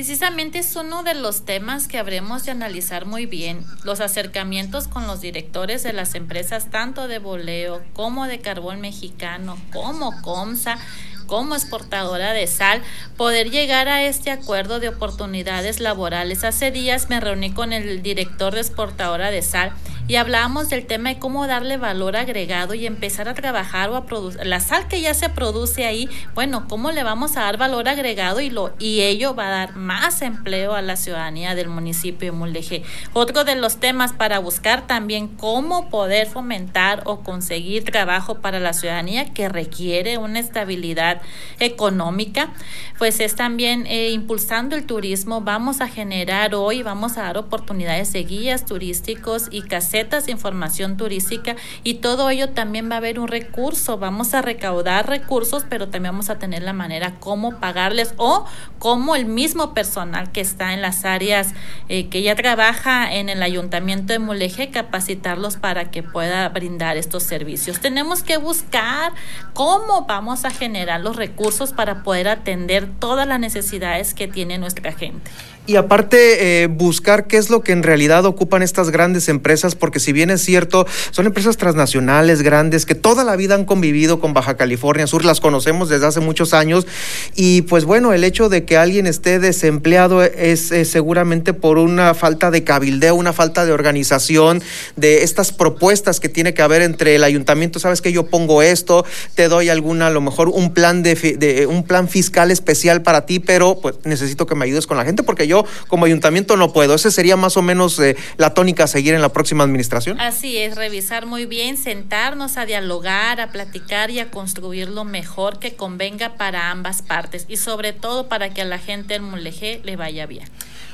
[0.00, 5.06] Precisamente es uno de los temas que habremos de analizar muy bien, los acercamientos con
[5.06, 10.78] los directores de las empresas tanto de boleo como de carbón mexicano, como COMSA,
[11.26, 12.80] como exportadora de sal,
[13.18, 16.44] poder llegar a este acuerdo de oportunidades laborales.
[16.44, 19.74] Hace días me reuní con el director de exportadora de sal
[20.10, 24.06] y hablábamos del tema de cómo darle valor agregado y empezar a trabajar o a
[24.06, 27.88] producir la sal que ya se produce ahí, bueno, cómo le vamos a dar valor
[27.88, 32.32] agregado y lo y ello va a dar más empleo a la ciudadanía del municipio
[32.32, 32.82] de Mulegé.
[33.12, 38.72] Otro de los temas para buscar también cómo poder fomentar o conseguir trabajo para la
[38.72, 41.22] ciudadanía que requiere una estabilidad
[41.60, 42.52] económica,
[42.98, 45.40] pues es también eh, impulsando el turismo.
[45.42, 51.56] Vamos a generar hoy, vamos a dar oportunidades de guías turísticos y casetas información turística
[51.84, 53.98] y todo ello también va a haber un recurso.
[53.98, 58.46] Vamos a recaudar recursos, pero también vamos a tener la manera cómo pagarles o
[58.78, 61.54] cómo el mismo personal que está en las áreas
[61.88, 67.22] eh, que ya trabaja en el ayuntamiento de Muleje capacitarlos para que pueda brindar estos
[67.22, 67.80] servicios.
[67.80, 69.12] Tenemos que buscar
[69.54, 74.92] cómo vamos a generar los recursos para poder atender todas las necesidades que tiene nuestra
[74.92, 75.30] gente.
[75.70, 80.00] Y aparte, eh, buscar qué es lo que en realidad ocupan estas grandes empresas, porque
[80.00, 84.34] si bien es cierto, son empresas transnacionales grandes que toda la vida han convivido con
[84.34, 86.88] Baja California Sur, las conocemos desde hace muchos años.
[87.36, 92.50] Y pues bueno, el hecho de que alguien esté desempleado es, seguramente por una falta
[92.50, 94.60] de cabildeo, una falta de organización,
[94.96, 97.78] de estas propuestas que tiene que haber entre el ayuntamiento.
[97.78, 99.04] Sabes que yo pongo esto,
[99.36, 103.24] te doy alguna, a lo mejor un plan de, de un plan fiscal especial para
[103.24, 106.72] ti, pero pues necesito que me ayudes con la gente porque yo como ayuntamiento no
[106.72, 106.94] puedo.
[106.94, 110.20] ¿Ese sería más o menos eh, la tónica a seguir en la próxima administración?
[110.20, 115.58] Así es, revisar muy bien, sentarnos a dialogar, a platicar y a construir lo mejor
[115.58, 119.80] que convenga para ambas partes y sobre todo para que a la gente del Mulegé
[119.84, 120.48] le vaya bien.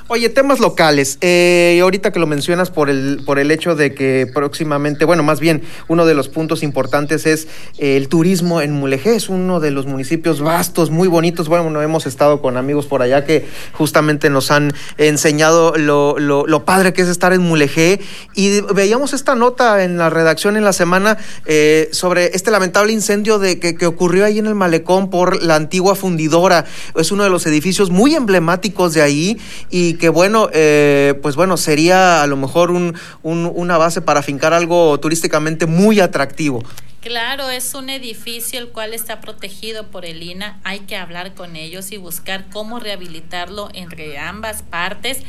[0.09, 1.18] Oye, temas locales.
[1.20, 5.40] Eh, ahorita que lo mencionas por el, por el hecho de que próximamente, bueno, más
[5.40, 7.48] bien, uno de los puntos importantes es
[7.78, 9.16] eh, el turismo en Mulegé.
[9.16, 11.48] Es uno de los municipios vastos, muy bonitos.
[11.48, 16.92] Bueno, hemos estado con amigos por allá que justamente nos han enseñado lo, lo, padre
[16.92, 17.98] que es estar en Mulegé.
[18.32, 23.40] Y veíamos esta nota en la redacción en la semana eh, sobre este lamentable incendio
[23.40, 26.64] de, que, que ocurrió ahí en el malecón por la antigua fundidora.
[26.94, 29.38] Es uno de los edificios muy emblemáticos de ahí
[29.68, 34.53] y que bueno, eh, pues bueno, sería a lo mejor un, una base para fincar
[34.53, 36.62] algo turísticamente muy atractivo.
[37.07, 40.59] Claro, es un edificio el cual está protegido por el INA.
[40.64, 45.20] Hay que hablar con ellos y buscar cómo rehabilitarlo entre ambas partes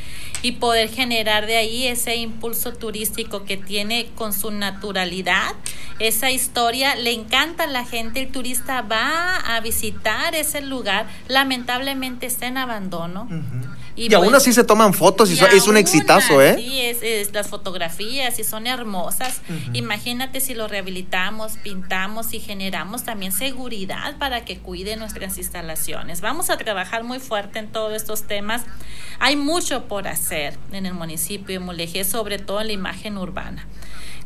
[0.42, 5.54] y poder generar de ahí ese impulso turístico que tiene con su naturalidad,
[6.00, 6.96] esa historia.
[6.96, 11.06] Le encanta a la gente, el turista va a visitar ese lugar.
[11.28, 13.30] Lamentablemente está en abandono.
[13.98, 16.56] Y, aún así se toman fotos y, es un exitazo, ¿eh?
[16.58, 19.42] Sí, es, las fotografías y son hermosas.
[19.74, 26.22] Imagínate si lo rehabilitamos, pintamos y generamos también seguridad para que cuide nuestras instalaciones.
[26.22, 28.62] Vamos a trabajar muy fuerte en todos estos temas.
[29.20, 33.68] Hay mucho por hacer en el municipio de Mulegé, sobre todo en la imagen urbana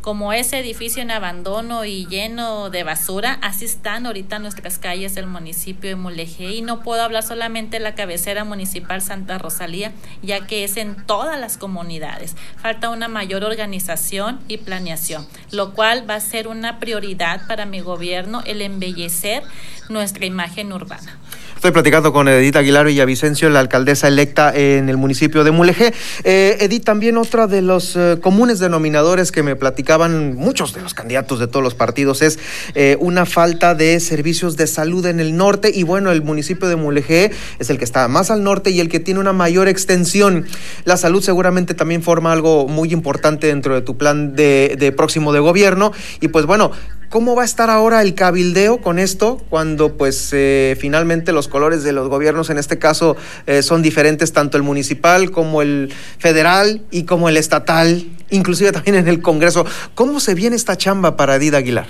[0.02, 5.28] como ese edificio en abandono y lleno de basura, así están ahorita nuestras calles del
[5.28, 9.92] municipio de Mulegé y no puedo hablar solamente de la cabecera municipal Santa Rosalía,
[10.24, 12.36] ya que es en todas las comunidades.
[12.58, 17.80] Falta una mayor organización y planeación, lo cual va a ser una prioridad para mi
[17.80, 19.44] gobierno el embellecer
[19.90, 21.20] nuestra imagen urbana.
[21.62, 25.94] Estoy platicando con Edith Aguilar Villavicencio, la alcaldesa electa en el municipio de Mulegé.
[26.24, 30.96] Eh, Edith, también otra de los eh, comunes denominadores que me platicaban muchos de los
[30.96, 32.40] candidatos de todos los partidos es
[32.74, 35.72] eh, una falta de servicios de salud en el norte.
[35.72, 38.90] Y bueno, el municipio de Mulegé es el que está más al norte y el
[38.90, 40.48] que tiene una mayor extensión.
[40.84, 45.32] La salud seguramente también forma algo muy importante dentro de tu plan de, de próximo
[45.32, 45.92] de gobierno.
[46.22, 46.72] Y pues bueno,
[47.12, 51.84] ¿Cómo va a estar ahora el cabildeo con esto cuando pues eh, finalmente los colores
[51.84, 56.82] de los gobiernos en este caso eh, son diferentes tanto el municipal como el federal
[56.90, 59.66] y como el estatal, inclusive también en el Congreso?
[59.94, 61.88] ¿Cómo se viene esta chamba para Dida Aguilar?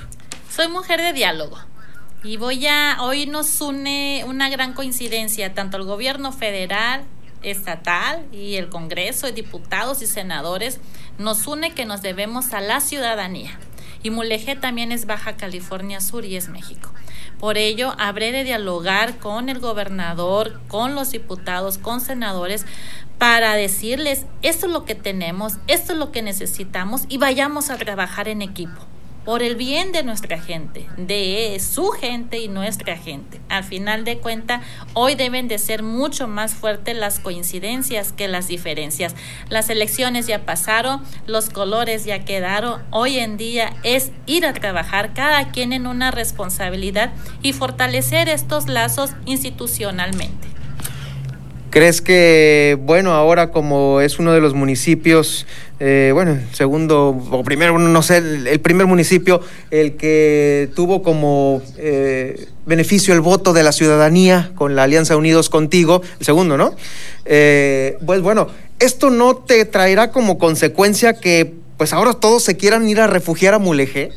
[0.49, 1.59] Soy mujer de diálogo.
[2.23, 7.03] Y voy a, hoy nos une una gran coincidencia, tanto el gobierno federal,
[7.43, 10.79] estatal y el Congreso, y diputados y senadores,
[11.19, 13.59] nos une que nos debemos a la ciudadanía
[14.03, 16.91] y Mulegé también es Baja California Sur y es México.
[17.39, 22.65] Por ello, habré de dialogar con el gobernador, con los diputados, con senadores,
[23.17, 27.77] para decirles, esto es lo que tenemos, esto es lo que necesitamos y vayamos a
[27.77, 28.81] trabajar en equipo
[29.25, 33.39] por el bien de nuestra gente, de su gente y nuestra gente.
[33.49, 34.61] Al final de cuentas,
[34.93, 39.15] hoy deben de ser mucho más fuertes las coincidencias que las diferencias.
[39.49, 42.81] Las elecciones ya pasaron, los colores ya quedaron.
[42.91, 48.67] Hoy en día es ir a trabajar cada quien en una responsabilidad y fortalecer estos
[48.67, 50.60] lazos institucionalmente.
[51.71, 55.47] ¿Crees que, bueno, ahora como es uno de los municipios,
[55.79, 59.39] eh, bueno, segundo o primero, no sé, el, primer municipio,
[59.71, 65.49] el que tuvo como eh, beneficio el voto de la ciudadanía con la Alianza Unidos
[65.49, 66.75] Contigo, el segundo, ¿no?
[67.23, 68.49] Eh, pues bueno,
[68.79, 73.53] ¿esto no te traerá como consecuencia que pues ahora todos se quieran ir a refugiar
[73.53, 74.11] a Mulegé?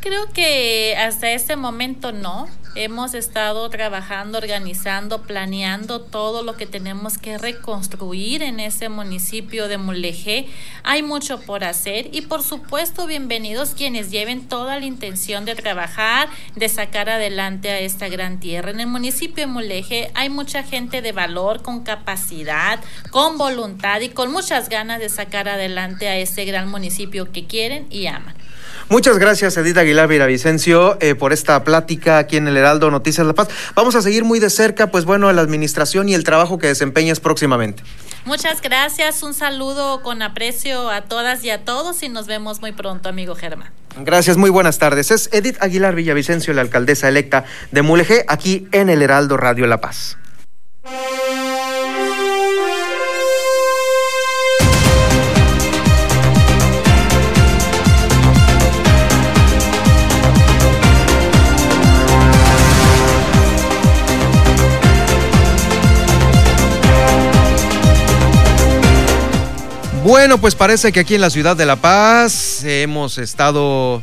[0.00, 2.46] Creo que hasta este momento no
[2.76, 9.78] Hemos estado trabajando, organizando, planeando todo lo que tenemos que reconstruir en ese municipio de
[9.78, 10.48] Mulegé.
[10.82, 16.28] Hay mucho por hacer y por supuesto bienvenidos quienes lleven toda la intención de trabajar,
[16.56, 18.72] de sacar adelante a esta gran tierra.
[18.72, 22.80] En el municipio de Mulegé hay mucha gente de valor, con capacidad,
[23.12, 27.86] con voluntad y con muchas ganas de sacar adelante a este gran municipio que quieren
[27.88, 28.34] y aman.
[28.88, 33.32] Muchas gracias, Edith Aguilar Viravicencio, eh, por esta plática aquí en el Heraldo Noticias La
[33.32, 33.48] Paz.
[33.74, 37.18] Vamos a seguir muy de cerca, pues bueno, la administración y el trabajo que desempeñas
[37.18, 37.82] próximamente.
[38.26, 42.72] Muchas gracias, un saludo con aprecio a todas y a todos y nos vemos muy
[42.72, 43.70] pronto, amigo Germán.
[43.98, 45.10] Gracias, muy buenas tardes.
[45.10, 49.80] Es Edith Aguilar Villavicencio, la alcaldesa electa de Mulegé, aquí en el Heraldo Radio La
[49.80, 50.18] Paz.
[70.04, 74.02] Bueno, pues parece que aquí en la ciudad de La Paz hemos estado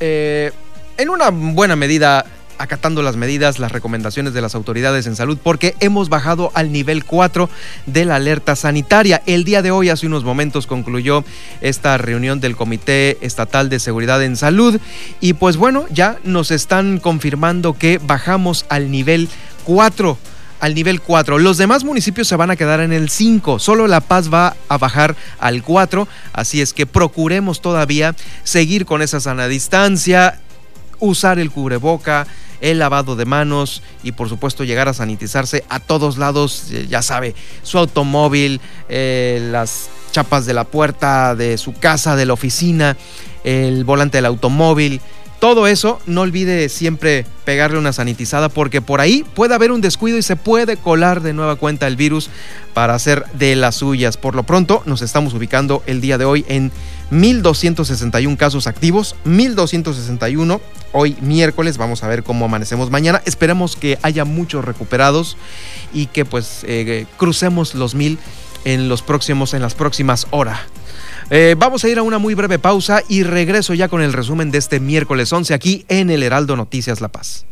[0.00, 0.50] eh,
[0.98, 2.26] en una buena medida
[2.58, 7.04] acatando las medidas, las recomendaciones de las autoridades en salud, porque hemos bajado al nivel
[7.04, 7.48] 4
[7.86, 9.22] de la alerta sanitaria.
[9.24, 11.24] El día de hoy, hace unos momentos, concluyó
[11.60, 14.80] esta reunión del Comité Estatal de Seguridad en Salud
[15.20, 19.28] y pues bueno, ya nos están confirmando que bajamos al nivel
[19.62, 20.18] 4
[20.60, 21.38] al nivel 4.
[21.38, 23.58] Los demás municipios se van a quedar en el 5.
[23.58, 26.08] Solo La Paz va a bajar al 4.
[26.32, 30.40] Así es que procuremos todavía seguir con esa sana distancia,
[30.98, 32.26] usar el cubreboca,
[32.60, 37.34] el lavado de manos y por supuesto llegar a sanitizarse a todos lados, ya sabe,
[37.62, 42.96] su automóvil, eh, las chapas de la puerta de su casa, de la oficina,
[43.44, 45.00] el volante del automóvil,
[45.38, 50.18] todo eso, no olvide siempre pegarle una sanitizada porque por ahí puede haber un descuido
[50.18, 52.30] y se puede colar de nueva cuenta el virus
[52.74, 54.16] para hacer de las suyas.
[54.16, 56.72] Por lo pronto, nos estamos ubicando el día de hoy en
[57.10, 60.60] 1261 casos activos, 1261
[60.92, 63.20] hoy miércoles, vamos a ver cómo amanecemos mañana.
[63.26, 65.36] Esperemos que haya muchos recuperados
[65.92, 68.18] y que pues eh, crucemos los mil
[68.64, 70.60] en los próximos en las próximas horas.
[71.30, 74.50] Eh, vamos a ir a una muy breve pausa y regreso ya con el resumen
[74.50, 77.46] de este miércoles 11 aquí en el Heraldo Noticias La Paz.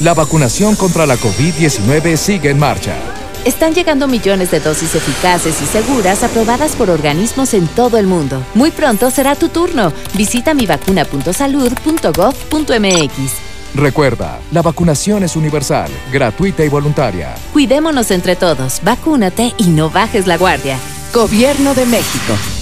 [0.00, 2.96] La vacunación contra la COVID-19 sigue en marcha.
[3.44, 8.44] Están llegando millones de dosis eficaces y seguras aprobadas por organismos en todo el mundo.
[8.54, 9.94] Muy pronto será tu turno.
[10.14, 13.49] Visita mivacuna.salud.gov.mx.
[13.74, 17.34] Recuerda, la vacunación es universal, gratuita y voluntaria.
[17.52, 20.76] Cuidémonos entre todos, vacúnate y no bajes la guardia.
[21.12, 22.59] Gobierno de México.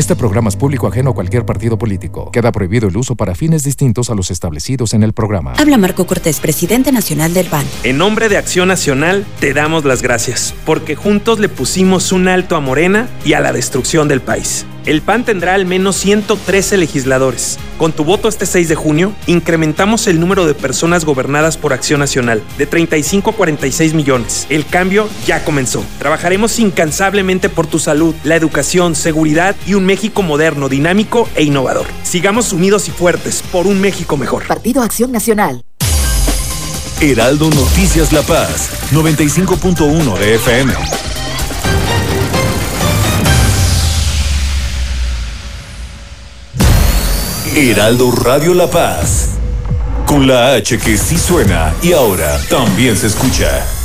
[0.00, 2.30] Este programa es público ajeno a cualquier partido político.
[2.30, 5.52] Queda prohibido el uso para fines distintos a los establecidos en el programa.
[5.58, 7.66] Habla Marco Cortés, presidente nacional del PAN.
[7.82, 12.56] En nombre de Acción Nacional, te damos las gracias, porque juntos le pusimos un alto
[12.56, 14.64] a Morena y a la destrucción del país.
[14.86, 17.58] El PAN tendrá al menos 113 legisladores.
[17.76, 22.00] Con tu voto este 6 de junio, incrementamos el número de personas gobernadas por Acción
[22.00, 24.46] Nacional de 35 a 46 millones.
[24.48, 25.84] El cambio ya comenzó.
[25.98, 31.84] Trabajaremos incansablemente por tu salud, la educación, seguridad y un México moderno, dinámico e innovador.
[32.04, 34.46] Sigamos unidos y fuertes por un México mejor.
[34.46, 35.64] Partido Acción Nacional.
[37.00, 40.72] Heraldo Noticias La Paz, 95.1 de FM.
[47.56, 49.30] Heraldo Radio La Paz.
[50.06, 53.79] Con la H que sí suena y ahora también se escucha.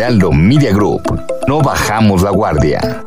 [0.00, 1.02] Heraldo Media Group
[1.46, 3.02] no bajamos la guardia.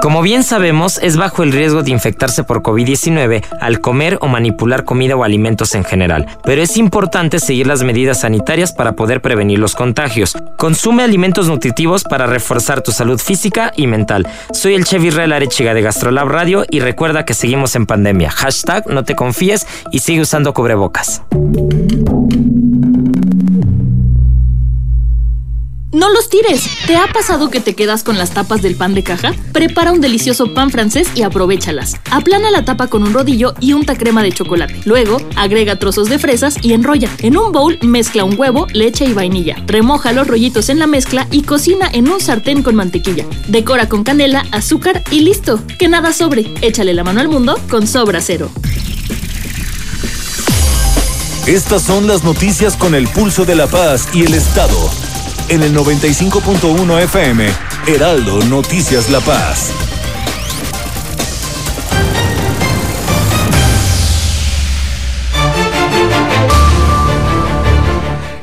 [0.00, 4.84] Como bien sabemos, es bajo el riesgo de infectarse por COVID-19 al comer o manipular
[4.84, 9.58] comida o alimentos en general, pero es importante seguir las medidas sanitarias para poder prevenir
[9.58, 10.36] los contagios.
[10.56, 14.28] Consume alimentos nutritivos para reforzar tu salud física y mental.
[14.52, 18.30] Soy el chef Israel Arechiga de Gastrolab Radio y recuerda que seguimos en pandemia.
[18.30, 21.22] Hashtag no te confíes y sigue usando cubrebocas.
[25.96, 26.68] No los tires.
[26.86, 29.32] ¿Te ha pasado que te quedas con las tapas del pan de caja?
[29.52, 31.94] Prepara un delicioso pan francés y aprovechalas.
[32.10, 34.78] Aplana la tapa con un rodillo y unta crema de chocolate.
[34.84, 37.08] Luego, agrega trozos de fresas y enrolla.
[37.20, 39.56] En un bowl mezcla un huevo, leche y vainilla.
[39.66, 43.24] Remoja los rollitos en la mezcla y cocina en un sartén con mantequilla.
[43.48, 45.58] Decora con canela, azúcar y listo.
[45.78, 46.52] Que nada sobre.
[46.60, 48.50] Échale la mano al mundo con Sobra Cero.
[51.46, 54.90] Estas son las noticias con el pulso de la paz y el Estado.
[55.48, 57.46] En el 95.1 FM,
[57.86, 59.70] Heraldo Noticias La Paz.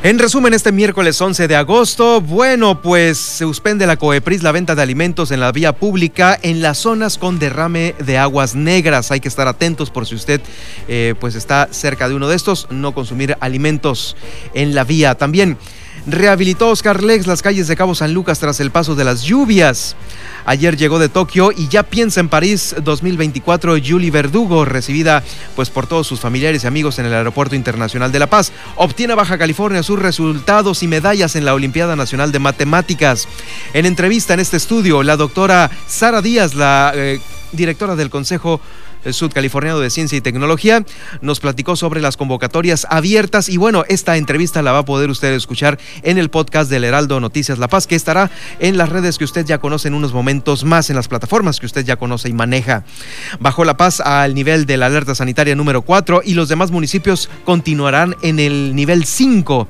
[0.01, 4.73] En resumen, este miércoles 11 de agosto, bueno, pues se suspende la COEPRIS la venta
[4.75, 9.11] de alimentos en la vía pública en las zonas con derrame de aguas negras.
[9.11, 10.39] Hay que estar atentos por si usted
[10.87, 14.15] eh, pues está cerca de uno de estos, no consumir alimentos
[14.53, 15.15] en la vía.
[15.15, 15.57] También
[16.05, 19.95] rehabilitó Oscar Lex las calles de Cabo San Lucas tras el paso de las lluvias.
[20.45, 25.23] Ayer llegó de Tokio y ya piensa en París 2024 Julie Verdugo, recibida
[25.55, 28.51] pues por todos sus familiares y amigos en el Aeropuerto Internacional de La Paz.
[28.75, 33.27] Obtiene Baja California sus resultados y medallas en la Olimpiada Nacional de Matemáticas.
[33.73, 37.19] En entrevista en este estudio, la doctora Sara Díaz, la eh,
[37.53, 38.59] directora del Consejo
[39.11, 40.85] Sudcaliforniano de Ciencia y Tecnología,
[41.21, 45.33] nos platicó sobre las convocatorias abiertas y bueno, esta entrevista la va a poder usted
[45.33, 49.25] escuchar en el podcast del Heraldo Noticias La Paz, que estará en las redes que
[49.25, 52.33] usted ya conoce en unos momentos más, en las plataformas que usted ya conoce y
[52.33, 52.85] maneja.
[53.39, 57.29] Bajó La Paz al nivel de la alerta sanitaria número 4 y los demás municipios
[57.45, 59.67] continuarán en el nivel 5.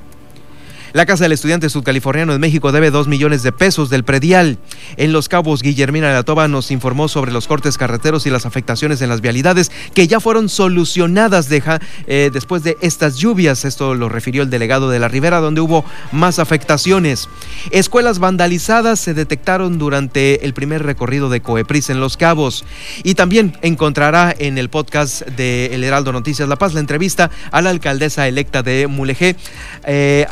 [0.94, 4.58] La Casa del Estudiante Sudcaliforniano de México debe 2 millones de pesos del predial.
[4.96, 8.46] En Los Cabos, Guillermina de la Toba nos informó sobre los cortes carreteros y las
[8.46, 13.64] afectaciones en las vialidades que ya fueron solucionadas eh, después de estas lluvias.
[13.64, 17.28] Esto lo refirió el delegado de la Ribera, donde hubo más afectaciones.
[17.72, 22.64] Escuelas vandalizadas se detectaron durante el primer recorrido de Coepris en Los Cabos.
[23.02, 27.62] Y también encontrará en el podcast de El Heraldo Noticias La Paz la entrevista a
[27.62, 29.34] la alcaldesa electa de Mulegé.
[29.86, 30.24] Eh,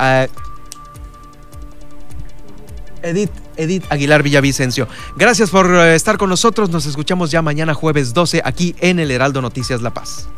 [3.03, 4.89] Edith, Edith Aguilar Villavicencio.
[5.17, 6.71] Gracias por estar con nosotros.
[6.71, 10.29] Nos escuchamos ya mañana jueves 12 aquí en el Heraldo Noticias La Paz.